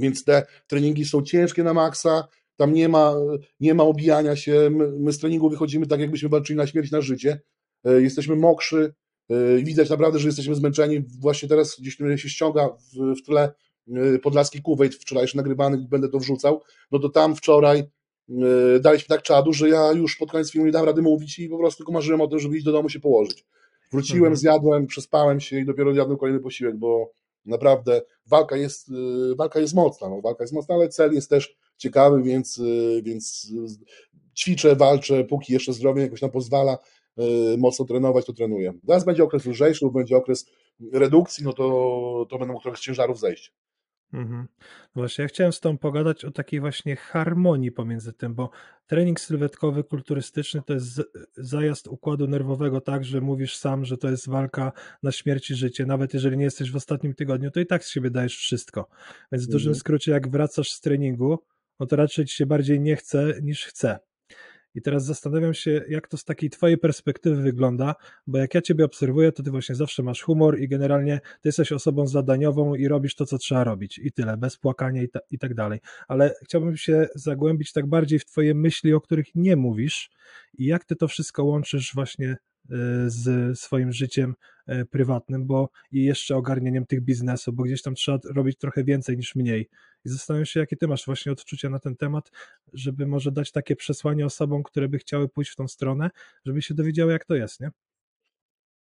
[0.00, 3.14] więc te treningi są ciężkie na maksa, tam nie ma,
[3.60, 7.00] nie ma obijania się, my, my z treningu wychodzimy tak, jakbyśmy walczyli na śmierć, na
[7.00, 7.40] życie,
[7.84, 8.94] jesteśmy mokrzy,
[9.62, 13.52] widać naprawdę, że jesteśmy zmęczeni, właśnie teraz gdzieś się ściąga w, w tle
[14.22, 16.62] Podlaski Kuwait, wczorajszy nagrywany, będę to wrzucał,
[16.92, 17.84] no to tam wczoraj
[18.30, 21.48] E, daliśmy tak czadu, że ja już pod koniec filmu nie dałem rady mówić i
[21.48, 23.46] po prostu tylko marzyłem o tym, żeby iść do domu się położyć.
[23.92, 24.36] Wróciłem, mhm.
[24.36, 27.12] zjadłem, przespałem się i dopiero zjadłem kolejny posiłek, bo
[27.46, 31.56] naprawdę walka jest, e, walka jest mocna, no, walka jest mocna, ale cel jest też
[31.76, 32.60] ciekawy, więc,
[33.02, 33.52] więc
[34.36, 36.78] ćwiczę, walczę, póki jeszcze zdrowie jakoś nam pozwala
[37.58, 38.72] mocno trenować, to trenuję.
[38.86, 40.46] Teraz będzie okres lżejszy, będzie okres
[40.92, 43.52] redukcji, no to, to będę mógł trochę z ciężarów zejść.
[44.12, 44.48] Mhm.
[44.96, 48.50] No właśnie, ja chciałem z Tobą pogadać o takiej właśnie harmonii pomiędzy tym, bo
[48.86, 51.02] trening sylwetkowy, kulturystyczny to jest
[51.36, 55.86] zajazd układu nerwowego tak, że mówisz sam, że to jest walka na śmierć i życie.
[55.86, 58.88] Nawet jeżeli nie jesteś w ostatnim tygodniu, to i tak z siebie dajesz wszystko.
[59.32, 59.80] Więc w dużym mhm.
[59.80, 61.38] skrócie, jak wracasz z treningu,
[61.80, 63.98] no to raczej ci się bardziej nie chce niż chce.
[64.74, 67.94] I teraz zastanawiam się, jak to z takiej twojej perspektywy wygląda,
[68.26, 71.72] bo jak ja ciebie obserwuję, to ty właśnie zawsze masz humor i generalnie ty jesteś
[71.72, 75.38] osobą zadaniową i robisz to, co trzeba robić i tyle, bez płakania i, ta, i
[75.38, 75.80] tak dalej.
[76.08, 80.10] Ale chciałbym się zagłębić tak bardziej w twoje myśli, o których nie mówisz
[80.58, 82.36] i jak ty to wszystko łączysz właśnie e,
[83.06, 84.34] z swoim życiem
[84.90, 89.34] prywatnym, bo i jeszcze ogarnieniem tych biznesów, bo gdzieś tam trzeba robić trochę więcej niż
[89.34, 89.68] mniej
[90.04, 92.30] i zastanawiam się, jakie ty masz właśnie odczucia na ten temat,
[92.72, 96.10] żeby może dać takie przesłanie osobom, które by chciały pójść w tą stronę,
[96.44, 97.70] żeby się dowiedziały, jak to jest, nie?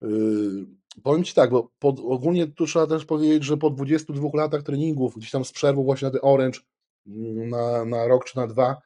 [0.01, 0.65] Yy,
[1.03, 5.17] powiem Ci tak, bo pod, ogólnie tu trzeba też powiedzieć, że po 22 latach treningów,
[5.17, 6.59] gdzieś tam z przerwą właśnie na ten Orange
[7.07, 8.81] mm, na, na rok czy na dwa,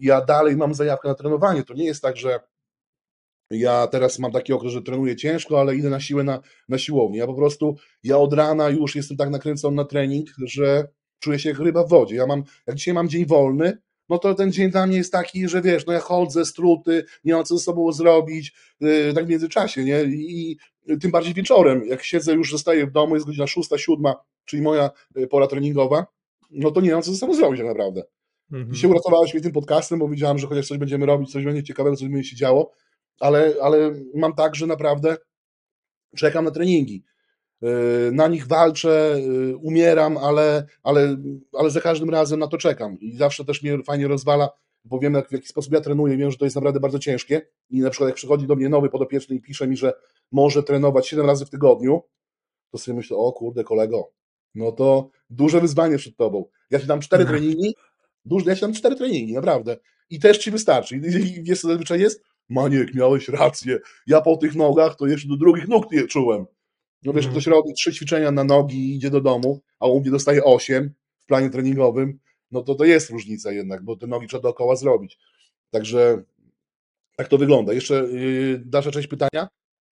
[0.00, 1.62] ja dalej mam zajawkę na trenowanie.
[1.62, 2.40] To nie jest tak, że
[3.52, 7.18] ja teraz mam taki okres, że trenuję ciężko, ale idę na siłę na, na siłownię.
[7.18, 10.88] Ja po prostu, ja od rana już jestem tak nakręcony na trening, że
[11.18, 12.16] czuję się jak ryba w wodzie.
[12.16, 13.78] Ja mam, jak dzisiaj mam dzień wolny,
[14.08, 17.34] no to ten dzień dla mnie jest taki, że wiesz, no ja chodzę, struty, nie
[17.34, 20.02] mam co ze sobą zrobić, yy, tak w międzyczasie, nie?
[20.04, 20.56] I
[21.00, 24.90] tym bardziej wieczorem, jak siedzę, już zostaję w domu, jest godzina szósta, siódma, czyli moja
[25.16, 26.06] y, pora treningowa,
[26.50, 28.02] no to nie mam co ze sobą zrobić tak naprawdę.
[28.52, 28.74] Mhm.
[28.74, 31.96] Dzisiaj uratowałeś mnie tym podcastem, bo wiedziałem, że chociaż coś będziemy robić, coś będzie ciekawego,
[31.96, 32.72] coś będzie się działo,
[33.20, 35.16] ale, ale mam tak, że naprawdę
[36.16, 37.04] czekam na treningi.
[37.62, 41.16] Y, na nich walczę, y, umieram, ale, ale,
[41.52, 44.48] ale za każdym razem na to czekam i zawsze też mnie fajnie rozwala,
[44.84, 47.80] bo wiem w jaki sposób ja trenuję, wiem, że to jest naprawdę bardzo ciężkie i
[47.80, 49.92] na przykład jak przychodzi do mnie nowy podopieczny i pisze mi, że
[50.32, 52.02] może trenować 7 razy w tygodniu,
[52.70, 54.12] to sobie myślę, o kurde kolego,
[54.54, 56.44] no to duże wyzwanie przed tobą.
[56.70, 57.40] Ja ci dam cztery mhm.
[57.40, 57.74] treningi,
[58.24, 59.76] duże, ja ci dam cztery treningi, naprawdę.
[60.10, 60.96] I też ci wystarczy.
[60.96, 61.00] I
[61.42, 62.22] wiesz co zazwyczaj jest?
[62.52, 63.78] Maniek, miałeś rację.
[64.06, 66.46] Ja po tych nogach to jeszcze do drugich nóg nie czułem.
[67.04, 67.32] No wiesz, mm.
[67.32, 70.94] ktoś robi trzy ćwiczenia na nogi i idzie do domu, a u mnie dostaje osiem
[71.18, 72.18] w planie treningowym,
[72.50, 75.18] no to to jest różnica jednak, bo te nogi trzeba dookoła zrobić.
[75.70, 76.22] Także
[77.16, 77.72] tak to wygląda.
[77.72, 79.48] Jeszcze yy, dalsza część pytania?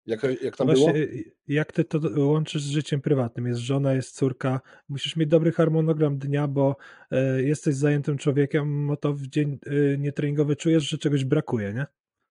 [0.07, 0.97] Jak, jak tam Właśnie, było?
[0.97, 3.47] Y, jak ty to łączysz z życiem prywatnym?
[3.47, 4.61] Jest żona, jest córka.
[4.89, 6.77] Musisz mieć dobry harmonogram dnia, bo
[7.13, 11.87] y, jesteś zajętym człowiekiem, no to w dzień y, nietreningowy czujesz, że czegoś brakuje, nie?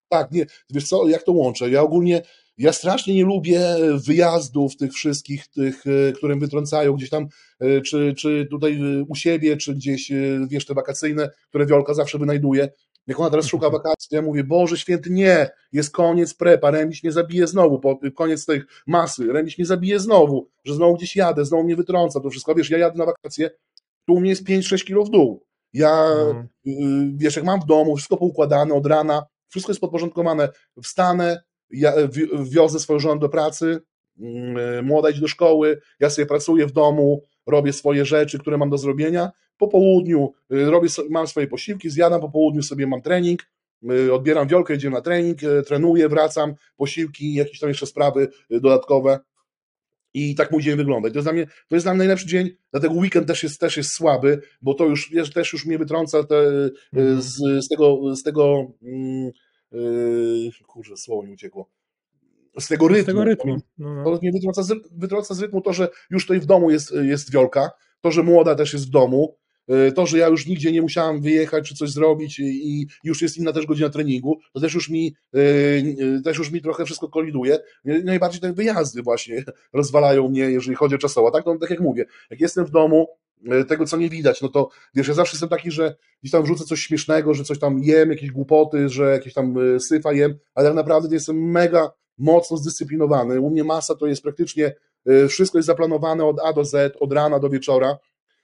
[0.09, 0.45] Tak, nie.
[0.69, 1.69] Wiesz co, jak to łączę?
[1.69, 2.21] Ja ogólnie
[2.57, 3.61] ja strasznie nie lubię
[4.05, 7.27] wyjazdów tych wszystkich, tych, e, które wytrącają gdzieś tam,
[7.59, 10.15] e, czy, czy tutaj u siebie, czy gdzieś, e,
[10.49, 12.69] wiesz, te wakacyjne, które Wiolka zawsze wynajduje.
[13.07, 17.03] Jak ona teraz szuka wakacji, to ja mówię, Boże święty, nie, jest koniec prepa, Remiś
[17.03, 21.45] mnie zabije znowu, po, koniec tej masy, Remiś mnie zabije znowu, że znowu gdzieś jadę,
[21.45, 23.51] znowu mnie wytrąca, to wszystko, wiesz, ja jadę na wakacje,
[24.07, 25.45] tu u mnie jest 5-6 kilo w dół.
[25.73, 27.17] Ja, mhm.
[27.17, 29.25] wiesz, jak mam w domu, wszystko poukładane od rana,
[29.55, 30.49] wszystko jest podporządkowane,
[30.83, 31.93] wstanę, ja
[32.43, 33.81] wiozę swoją żonę do pracy,
[34.19, 38.69] mm, młoda idzie do szkoły, ja sobie pracuję w domu, robię swoje rzeczy, które mam
[38.69, 39.31] do zrobienia.
[39.57, 43.43] Po południu y, robię, mam swoje posiłki, zjadam, po południu sobie mam trening,
[43.91, 49.19] y, odbieram wiolkę, idziemy na trening, trenuję, wracam, posiłki, jakieś tam jeszcze sprawy dodatkowe.
[50.13, 51.09] I tak mój dzień wygląda.
[51.09, 53.59] I to jest dla mnie, to jest dla mnie najlepszy dzień, dlatego weekend też jest,
[53.59, 56.39] też jest słaby, bo to już, wiesz, też już mnie wytrąca te,
[56.93, 57.21] mhm.
[57.21, 57.35] z,
[57.65, 59.31] z, tego, z tego mm,
[59.75, 61.69] Yy, kurczę, słowo mi uciekło,
[62.59, 63.03] z tego rytmu.
[63.03, 63.57] Z tego rytmu.
[63.77, 64.03] No, no.
[64.03, 67.31] To mnie wytrąca z, wytrąca z rytmu to, że już tutaj w domu jest, jest
[67.31, 67.71] wiolka,
[68.01, 71.21] to, że młoda też jest w domu, yy, to, że ja już nigdzie nie musiałam
[71.21, 75.15] wyjechać czy coś zrobić i już jest inna też godzina treningu, to też już mi,
[75.33, 77.59] yy, też już mi trochę wszystko koliduje.
[77.85, 81.31] Najbardziej te wyjazdy właśnie rozwalają mnie, jeżeli chodzi o czasowo.
[81.31, 83.07] Tak, no, tak jak mówię, jak jestem w domu,
[83.67, 86.63] tego, co nie widać, no to wiesz, ja zawsze jestem taki, że gdzieś tam wrzucę
[86.63, 90.67] coś śmiesznego, że coś tam jem, jakieś głupoty, że jakieś tam e, syfa jem, ale
[90.67, 93.39] tak naprawdę jestem mega mocno zdyscyplinowany.
[93.39, 94.75] U mnie masa to jest praktycznie,
[95.05, 97.97] e, wszystko jest zaplanowane od A do Z, od rana do wieczora,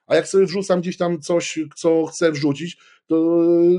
[0.08, 2.78] a jak sobie wrzucam gdzieś tam coś, co chcę wrzucić,
[3.08, 3.38] to,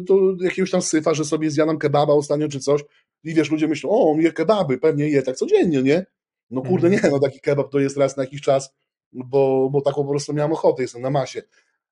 [0.09, 2.83] to jakiegoś tam syfa, że sobie zjadam kebaba ostatnio czy coś
[3.25, 6.07] i wiesz, ludzie myślą, o, on je kebaby, pewnie je tak codziennie, nie?
[6.51, 7.05] No kurde, mhm.
[7.05, 8.75] nie, no taki kebab to jest raz na jakiś czas,
[9.13, 11.43] bo, bo taką po prostu miałem ochotę, jestem na masie.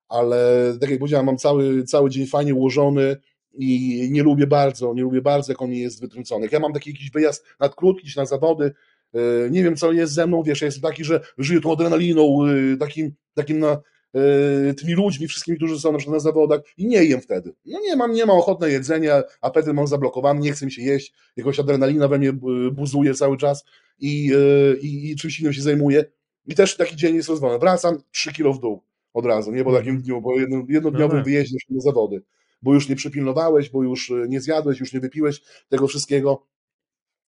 [0.08, 3.16] Ale tak jak powiedziałem, mam cały, cały dzień fajnie ułożony
[3.54, 6.48] i nie lubię bardzo, nie lubię bardzo, jak on jest wytrącony.
[6.52, 8.72] Ja mam taki jakiś wyjazd nad krótki, na zawody,
[9.14, 12.76] e, nie wiem, co jest ze mną, wiesz, jestem taki, że żyję tą adrenaliną, e,
[12.76, 13.80] takim, takim na,
[14.14, 17.52] e, tymi ludźmi, wszystkimi, którzy są na na zawodach i nie jem wtedy.
[17.66, 20.82] No nie mam, nie mam ochoty na jedzenie, apetyt mam zablokowany, nie chcę mi się
[20.82, 22.32] jeść, jakoś adrenalina we mnie
[22.72, 23.64] buzuje cały czas
[23.98, 24.32] i,
[24.80, 26.04] i, i czymś innym się zajmuję
[26.50, 27.58] i też taki dzień jest rozwalony.
[27.58, 28.82] Wracam 3 kilo w dół
[29.14, 30.02] od razu, nie po takim mhm.
[30.02, 32.22] dniu, po jedno, jednodniowym no wyjeździe na zawody,
[32.62, 36.46] bo już nie przypilnowałeś, bo już e, nie zjadłeś, już nie wypiłeś tego wszystkiego,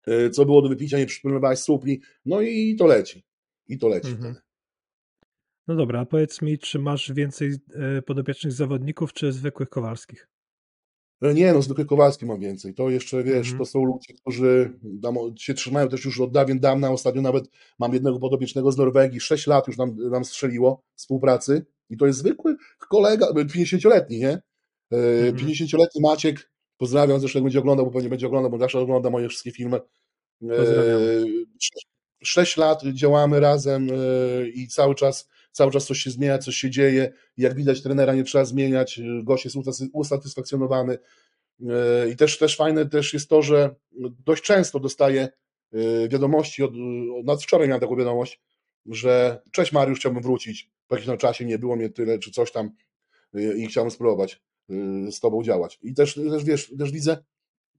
[0.07, 3.23] e, co było do wypicia, nie przypilnowałeś supli, no i to leci.
[3.67, 4.11] I to leci.
[4.11, 4.35] Mhm.
[5.67, 10.30] No dobra, a powiedz mi, czy masz więcej e, podopiecznych zawodników, czy zwykłych Kowalskich?
[11.21, 12.73] Nie, no zwykle Kowalski mam więcej.
[12.73, 13.57] To jeszcze, wiesz, Mhm.
[13.57, 16.91] to są ludzie, którzy tam się trzymają też już od dawien dawna.
[16.91, 17.45] Ostatnio nawet
[17.79, 22.19] mam jednego podopiecznego z Norwegii, 6 lat już nam, nam strzeliło współpracy i to jest
[22.19, 22.55] zwykły
[22.89, 24.29] kolega, 50-letni, nie?
[24.29, 24.41] E,
[25.27, 25.35] Mhm.
[25.35, 29.29] 50-letni Maciek, pozdrawiam, zresztą jak będzie oglądał, bo pewnie będzie oglądał, bo zawsze ogląda moje
[29.29, 29.79] wszystkie filmy.
[30.39, 31.25] Pozdrawiamy.
[32.23, 36.69] 6 lat działamy razem e, i cały czas, cały czas coś się zmienia, coś się
[36.69, 37.13] dzieje.
[37.37, 40.97] Jak widać, trenera nie trzeba zmieniać, gość jest usatys- usatysfakcjonowany.
[41.69, 43.75] E, I też, też fajne też jest to, że
[44.25, 45.29] dość często dostaję
[45.73, 46.71] e, wiadomości, od,
[47.27, 48.41] od wczoraj miałem taką wiadomość,
[48.85, 52.51] że cześć Mariusz, chciałbym wrócić, po jakimś tam czasie nie było mnie tyle, czy coś
[52.51, 52.71] tam
[53.33, 54.41] e, i chciałbym spróbować
[55.11, 55.79] z Tobą działać.
[55.83, 57.17] I też, też wiesz, też widzę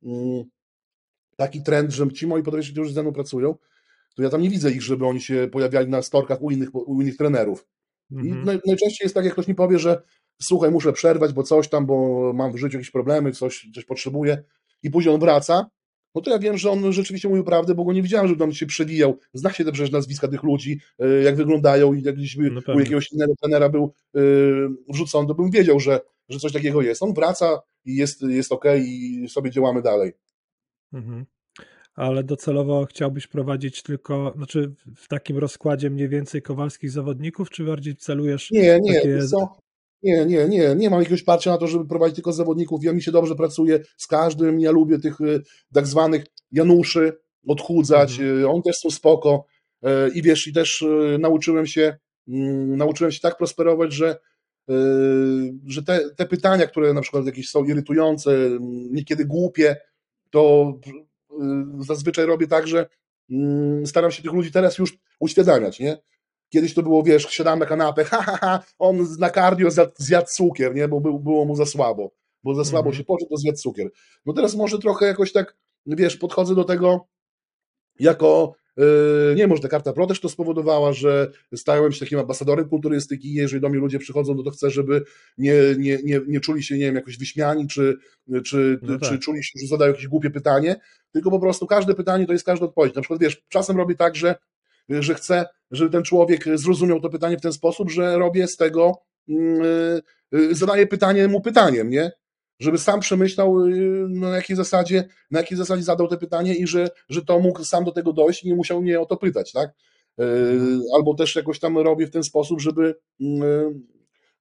[0.03, 0.45] mm,
[1.37, 3.55] taki trend, że ci moi podwyżsi, którzy ze mną pracują,
[4.17, 7.03] to ja tam nie widzę ich, żeby oni się pojawiali na storkach u innych, u
[7.03, 7.67] innych trenerów.
[8.11, 8.45] I Mhm.
[8.45, 10.03] naj, najczęściej jest tak, jak ktoś mi powie, że
[10.43, 14.43] słuchaj, muszę przerwać, bo coś tam, bo mam w życiu jakieś problemy, coś, coś potrzebuję
[14.83, 15.71] i później on wraca,
[16.15, 18.53] no to ja wiem, że on rzeczywiście mówił prawdę, bo go nie widziałem, żeby on
[18.53, 19.19] się przewijał.
[19.35, 22.75] Zna się te przecież nazwiska tych ludzi, e, jak wyglądają i jak gdzieś by No
[22.75, 24.21] u jakiegoś innego trenera był e,
[24.89, 27.03] wrzucony, to bym wiedział, że, że coś takiego jest.
[27.03, 30.13] On wraca i jest, jest okej i sobie działamy dalej.
[30.93, 31.27] Mhm.
[31.95, 37.97] Ale docelowo chciałbyś prowadzić tylko, znaczy w takim rozkładzie mniej więcej kowalskich zawodników, czy bardziej
[37.97, 39.19] celujesz Nie, nie, takie...
[40.03, 42.85] Nie, nie, nie, nie mam jakiegoś parcia na to, żeby prowadzić tylko zawodników.
[42.85, 44.61] Ja mi się dobrze pracuje z każdym.
[44.61, 45.43] Ja lubię tych y,
[45.75, 47.13] tak zwanych Januszy
[47.49, 48.13] odchudzać.
[48.13, 48.39] Mhm.
[48.39, 49.47] y, On też są spoko.
[49.85, 50.85] Y, I wiesz, i też
[51.19, 51.97] nauczyłem się,
[52.29, 54.17] mm, nauczyłem się tak prosperować, że,
[55.67, 59.77] że te, te pytania, które na przykład jakieś są irytujące, mm, niekiedy głupie,
[60.31, 60.73] to
[61.81, 62.87] zazwyczaj robię tak, że
[63.31, 66.03] mm, staram się tych ludzi teraz już uświadamiać, nie?
[66.49, 70.29] Kiedyś to było, wiesz, siadałem na kanapę, ha, ha, ha, on na cardio zjadł, zjadł
[70.29, 72.11] cukier, nie, bo był, było mu za słabo,
[72.43, 72.95] bo za słabo Mhm.
[72.97, 73.91] się poczuł, to zjadł cukier.
[74.27, 75.57] No teraz może trochę jakoś tak,
[75.87, 77.09] wiesz, podchodzę do tego
[77.99, 78.55] jako,
[79.37, 83.35] nie może ta karta pro też to spowodowała, że stałem się takim ambasadorem kulturystyki i
[83.35, 85.03] jeżeli do mnie ludzie przychodzą, no to chcę, żeby
[85.39, 87.97] nie, nie, nie, nie czuli się, nie wiem, jakoś wyśmiani, czy,
[88.45, 89.21] czy, No czy tak.
[89.21, 90.77] czuli się, że zadają jakieś głupie pytanie,
[91.13, 92.95] tylko po prostu każde pytanie to jest każda odpowiedź.
[92.95, 94.35] Na przykład, wiesz, czasem robię tak, że
[94.89, 98.93] że chcę, żeby ten człowiek zrozumiał to pytanie w ten sposób, że robię z tego,
[99.29, 100.03] yy,
[100.33, 102.13] yy, zadaję pytanie mu pytaniem, nie?
[102.63, 106.91] Żeby sam przemyślał, yy, na jakiej zasadzie, na jakiej zasadzie zadał te pytanie i że,
[107.09, 109.71] że to mógł sam do tego dojść i nie musiał mnie o to pytać, tak?
[110.19, 110.27] Yy,
[110.97, 113.75] Albo też jakoś tam robię w ten sposób, żeby yy,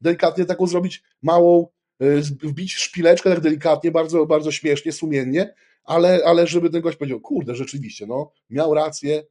[0.01, 1.67] delikatnie taką zrobić małą,
[1.99, 5.53] yy, wbić szpileczkę tak delikatnie, bardzo, bardzo śmiesznie, sumiennie,
[5.83, 9.23] ale, ale żeby ten gość powiedział, kurde, rzeczywiście, no, miał rację,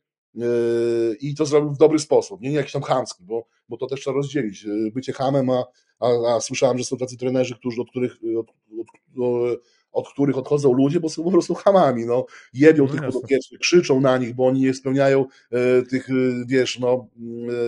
[1.21, 4.01] i to zrobił w dobry sposób, nie, nie jakiś tam chamski, bo, bo to też
[4.01, 4.63] trzeba rozdzielić.
[4.63, 5.65] Yy, Bycie hamem, a,
[6.01, 8.47] a, a słyszałem, że są tacy trenerzy, którzy, od, których, od,
[8.81, 9.61] od,
[9.93, 14.01] od których odchodzą ludzie, bo są po prostu hamami, no, jebią No tych podopiecznych, krzyczą
[14.01, 16.13] na nich, bo oni nie spełniają e, tych, e,
[16.47, 17.07] wiesz, no,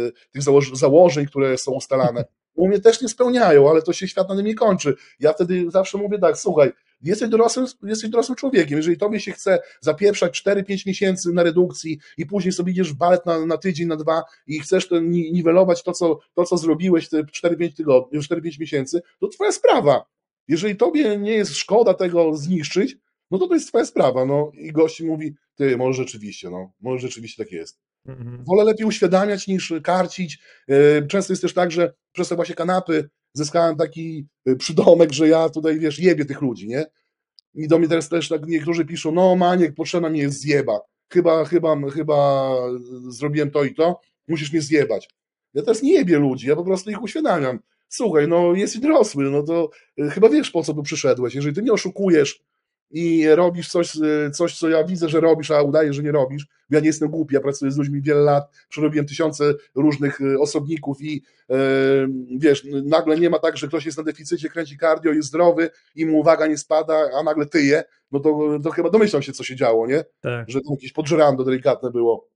[0.08, 2.24] e, tych założ, założeń, które są ustalane.
[2.54, 4.94] U mnie też nie spełniają, ale to się świat na tym nie kończy.
[5.20, 6.72] Ja wtedy zawsze mówię tak, słuchaj,
[7.02, 8.76] jesteś dorosłym, jesteś dorosłym człowiekiem.
[8.76, 13.26] Jeżeli tobie się chce zapieprzać 4-5 miesięcy na redukcji i później sobie idziesz w balet
[13.26, 17.08] na, na tydzień, na dwa i chcesz to ni- niwelować to, co, to, co zrobiłeś
[17.08, 20.04] te 4-5 tygodni, 4-5 miesięcy, to twoja sprawa.
[20.48, 22.96] Jeżeli tobie nie jest szkoda tego zniszczyć,
[23.30, 24.24] no to to jest twoja sprawa.
[24.26, 27.78] No i gość mówi, ty, może rzeczywiście, no, może rzeczywiście tak jest.
[28.06, 28.44] Mhm.
[28.44, 30.38] Wolę lepiej uświadamiać niż karcić.
[30.68, 35.28] E, Często jest też tak, że przez te właśnie kanapy zyskałem taki e, przydomek, że
[35.28, 36.86] ja tutaj, wiesz, jebię tych ludzi, nie?
[37.54, 40.80] I do mnie teraz też tak niektórzy piszą, no Maniek, potrzebna mi jest zjeba.
[41.12, 42.50] Chyba, chyba, chyba
[43.08, 45.08] zrobiłem to i to, musisz mnie zjebać.
[45.54, 47.58] Ja teraz nie jebię ludzi, ja po prostu ich uświadamiam.
[47.88, 51.34] Słuchaj, no jesteś dorosły, no to e, chyba wiesz, po co tu przyszedłeś.
[51.34, 52.42] Jeżeli ty nie oszukujesz
[52.92, 56.46] i robisz coś, e, coś, co ja widzę, że robisz, a udajesz, że nie robisz,
[56.70, 61.02] ja nie jestem głupi, ja pracuję z ludźmi wiele lat, przerobiłem tysiące różnych e, osobników
[61.02, 61.54] i e,
[62.38, 66.06] wiesz, nagle nie ma tak, że ktoś jest na deficycie, kręci cardio, jest zdrowy i
[66.06, 69.56] mu uwaga nie spada, a nagle tyje, no to, to chyba domyślam się, co się
[69.56, 70.04] działo, nie?
[70.20, 70.50] Tak.
[70.50, 72.28] Że tam jakieś podżerando delikatne było.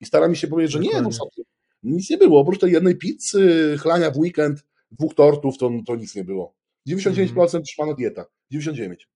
[0.00, 1.42] I staram mi się powiedzieć, że nie, no co ty,
[1.82, 6.14] nic nie było, oprócz tej jednej pizzy, chlania w weekend, dwóch tortów, to, to nic
[6.14, 6.54] nie było.
[6.88, 9.11] 99% trzymana dieta, 99%.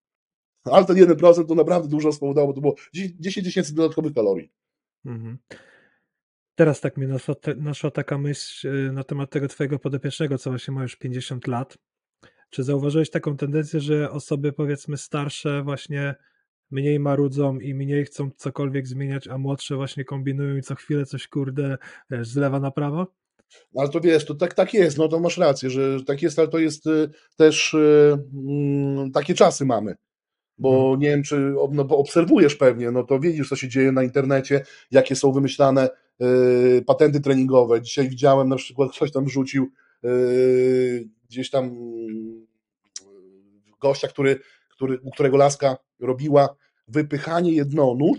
[0.73, 4.53] Ale ten 1% to naprawdę dużo spowodowało, bo to było 10 tysięcy dodatkowych kalorii.
[5.05, 5.39] Mhm.
[6.55, 10.75] Teraz tak mi naszła, naszła taka myśl y, na temat tego twojego podopiecznego, co właśnie
[10.75, 11.79] ma już 50 lat.
[12.51, 16.15] Czy zauważyłeś taką tendencję, że osoby powiedzmy starsze właśnie
[16.71, 21.29] mniej marudzą i mniej chcą cokolwiek zmieniać, a młodsze właśnie kombinują i co chwilę coś
[21.29, 21.79] kurde
[22.11, 23.07] wiesz, z lewa na prawo?
[23.79, 26.49] ale to wiesz, to tak, tak jest, no to masz rację, że tak jest, ale
[26.49, 29.95] to jest y, też y, mm, takie czasy mamy.
[30.59, 31.01] Bo Mhm.
[31.01, 34.65] nie wiem, czy no, bo obserwujesz pewnie, no to widzisz, co się dzieje na internecie,
[34.91, 35.89] jakie są wymyślane
[36.23, 37.83] y, patenty treningowe.
[37.83, 39.71] Dzisiaj widziałem na przykład, ktoś tam wrzucił
[40.05, 42.47] y, gdzieś tam y,
[43.81, 44.41] gościa, który,
[44.71, 46.57] który, u którego laska robiła
[46.89, 48.19] wypychanie jednonóż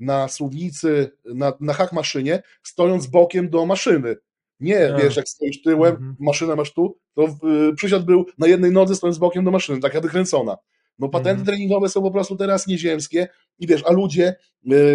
[0.00, 4.16] na suwnicy, na, na hak maszynie, stojąc bokiem do maszyny.
[4.60, 4.98] Nie, A.
[4.98, 6.16] wiesz, jak stoisz tyłem, Mhm.
[6.20, 7.28] maszynę masz tu, to
[7.76, 10.56] przysiad był na jednej nodze, stojąc bokiem do maszyny, taka wykręcona.
[10.98, 11.46] No patenty Mhm.
[11.46, 13.28] treningowe są po prostu teraz nieziemskie
[13.58, 14.34] i wiesz, a ludzie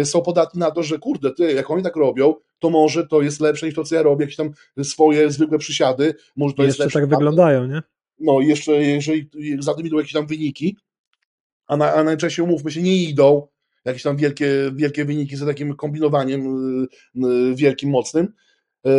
[0.00, 3.22] y, są podatni na to, że kurde, ty, jak oni tak robią, to może to
[3.22, 4.50] jest lepsze niż to, co ja robię, jakieś tam
[4.82, 7.00] swoje zwykłe przysiady, może to I jest jeszcze lepsze.
[7.00, 7.82] tak wyglądają, nie?
[8.18, 10.76] No i jeszcze, jeżeli za tym idą jakieś tam wyniki,
[11.66, 13.46] a, na, a najczęściej umówmy się, nie idą
[13.84, 16.46] jakieś tam wielkie, wielkie wyniki za takim kombinowaniem
[17.14, 18.28] y, y, wielkim, mocnym,
[18.86, 18.90] y,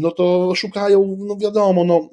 [0.00, 2.10] no to szukają, no wiadomo, no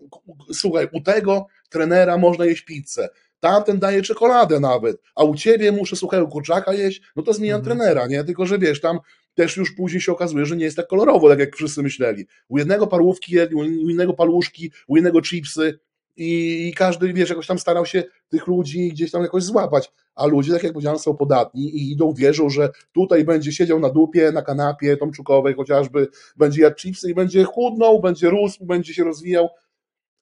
[0.54, 5.96] słuchaj, u tego trenera można jeść pizzę, tamten daje czekoladę nawet, a u ciebie muszę
[5.96, 7.78] suchego kurczaka jeść, no to zmieniam Mhm.
[7.78, 8.24] trenera, nie?
[8.24, 9.00] Tylko, że wiesz, tam
[9.36, 12.26] też już później się okazuje, że nie jest tak kolorowo, tak jak wszyscy myśleli.
[12.50, 15.80] U jednego parłówki u innego paluszki, u innego chipsy
[16.18, 20.26] i, i każdy, wiesz, jakoś tam starał się tych ludzi gdzieś tam jakoś złapać, a
[20.26, 24.32] ludzie, tak jak powiedziałem, są podatni i idą, wierzą, że tutaj będzie siedział na dupie,
[24.32, 26.08] na kanapie tomczukowej chociażby,
[26.38, 29.50] będzie jadł chipsy i będzie chudnął, będzie rósł, będzie się rozwijał,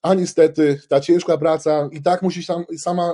[0.06, 3.12] a niestety ta ciężka praca i tak musi sam, sama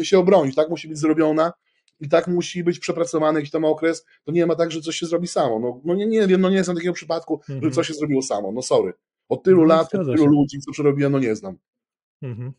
[0.00, 1.52] y, się obronić, tak musi być zrobiona
[2.00, 5.06] i tak musi być przepracowany jakiś tam okres, to nie ma tak, że coś się
[5.06, 5.58] zrobi samo.
[5.58, 7.72] No, no nie, nie wiem, no nie znam takiego przypadku, że Mhm.
[7.72, 8.92] coś się zrobiło samo, no sorry.
[9.28, 10.24] Od tylu No, lat, od tylu się.
[10.24, 11.56] ludzi, co przerobiłem, no nie znam.
[12.22, 12.52] Mhm.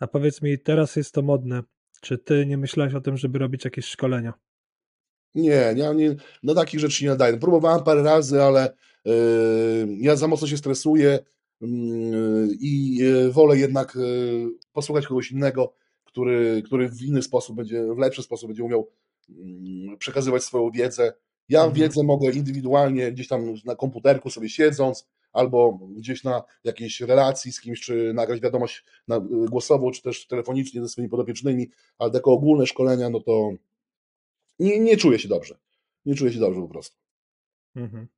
[0.00, 1.62] A powiedz mi, teraz jest to modne.
[2.00, 4.32] Czy ty nie myślałeś o tym, żeby robić jakieś szkolenia?
[5.34, 7.36] Nie, ja nie, na takich rzeczy nie nadaję.
[7.36, 9.14] Próbowałem parę razy, ale yy,
[9.98, 11.18] ja za mocno się stresuję
[12.60, 15.72] i yy, wolę jednak yy, posłuchać kogoś innego,
[16.04, 18.88] który, który w inny sposób będzie, w lepszy sposób będzie umiał
[19.28, 21.12] yy, przekazywać swoją wiedzę.
[21.48, 21.76] Ja Mhm.
[21.76, 27.60] wiedzę mogę indywidualnie gdzieś tam na komputerku sobie siedząc, albo gdzieś na jakiejś relacji z
[27.60, 32.30] kimś, czy nagrać wiadomość na, yy, głosową, czy też telefonicznie ze swoimi podopiecznymi, ale takie
[32.30, 33.50] ogólne szkolenia, no to
[34.58, 35.58] nie, nie czuję się dobrze.
[36.06, 36.96] Nie czuję się dobrze po prostu.
[37.76, 38.08] Mhm.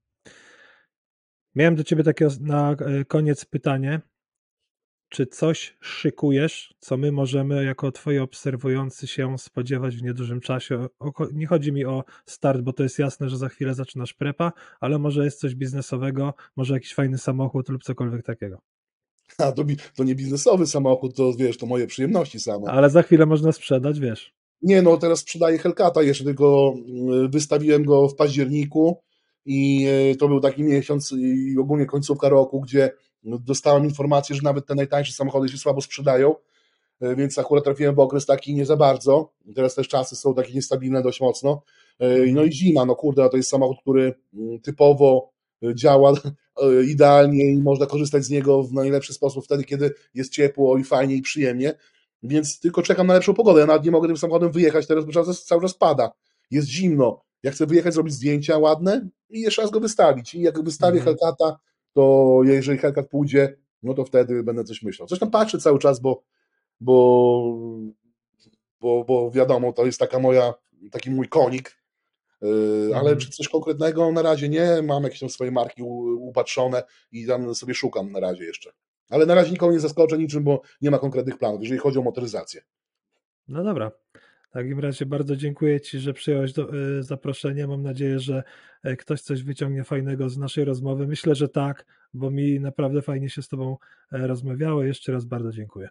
[1.54, 4.00] Miałem do ciebie takie na e, koniec pytanie.
[5.08, 10.86] Czy coś szykujesz, co my możemy jako twoi obserwujący się spodziewać w niedużym czasie?
[11.32, 14.98] Nie chodzi mi o start, bo to jest jasne, że za chwilę zaczynasz prepa, ale
[14.98, 18.58] może jest coś biznesowego, może jakiś fajny samochód lub cokolwiek takiego.
[19.38, 19.64] A to,
[19.96, 22.70] to nie biznesowy samochód, to wiesz, to moje przyjemności same.
[22.70, 24.34] Ale za chwilę można sprzedać, wiesz.
[24.62, 26.74] Nie, no teraz sprzedaję Hellcata jeszcze, tylko
[27.24, 29.02] y, wystawiłem go w październiku
[29.44, 32.90] i y, to był taki miesiąc i ogólnie końcówka roku, gdzie
[33.24, 36.34] dostałem informację, że nawet te najtańsze samochody się słabo sprzedają,
[37.02, 39.32] y, więc akurat trafiłem w okres taki nie za bardzo.
[39.54, 41.62] Teraz też czasy są takie niestabilne dość mocno.
[42.02, 45.32] Y, No i zima, no kurde, to jest samochód, który y, typowo
[45.74, 46.14] działa
[46.88, 51.14] idealnie i można korzystać z niego w najlepszy sposób wtedy, kiedy jest ciepło i fajnie
[51.14, 51.74] i przyjemnie.
[52.22, 53.60] Więc tylko czekam na lepszą pogodę.
[53.60, 56.12] Ja nawet nie mogę tym samochodem wyjechać teraz, cały cały czas pada.
[56.50, 57.22] Jest zimno.
[57.42, 60.34] Ja chcę wyjechać, zrobić zdjęcia ładne i jeszcze raz go wystawić.
[60.34, 61.04] I jak wystawię Mhm.
[61.04, 61.58] Hellcata,
[61.92, 65.08] to jeżeli Hellcat pójdzie, no to wtedy będę coś myślał.
[65.08, 66.22] Coś tam patrzę cały czas, bo,
[66.80, 67.42] bo,
[68.80, 70.54] bo, bo wiadomo, to jest taka moja,
[70.90, 71.82] taki mój konik.
[72.42, 72.48] Yy,
[72.94, 73.18] Ale Mhm.
[73.18, 75.82] czy coś konkretnego na razie nie, mam jakieś tam swoje marki
[76.18, 76.82] upatrzone
[77.12, 78.72] i tam sobie szukam na razie jeszcze.
[79.10, 82.02] Ale na razie nikogo nie zaskoczę niczym, bo nie ma konkretnych planów, jeżeli chodzi o
[82.02, 82.62] motoryzację.
[83.48, 83.92] No dobra.
[84.52, 87.66] W takim razie bardzo dziękuję Ci, że przyjąłeś do, y, zaproszenie.
[87.66, 88.42] Mam nadzieję, że
[88.86, 91.06] y, ktoś coś wyciągnie fajnego z naszej rozmowy.
[91.06, 93.76] Myślę, że tak, bo mi naprawdę fajnie się z Tobą
[94.12, 94.82] e, rozmawiało.
[94.82, 95.88] Jeszcze raz bardzo dziękuję.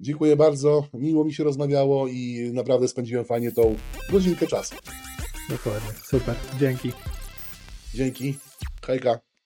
[0.00, 3.76] Dziękuję bardzo, miło mi się rozmawiało i naprawdę spędziłem fajnie tą
[4.10, 4.74] godzinkę czasu.
[5.50, 5.90] Dokładnie.
[6.04, 6.34] Super.
[6.58, 6.92] Dzięki.
[7.94, 8.34] Dzięki.
[8.86, 9.29] Hejka.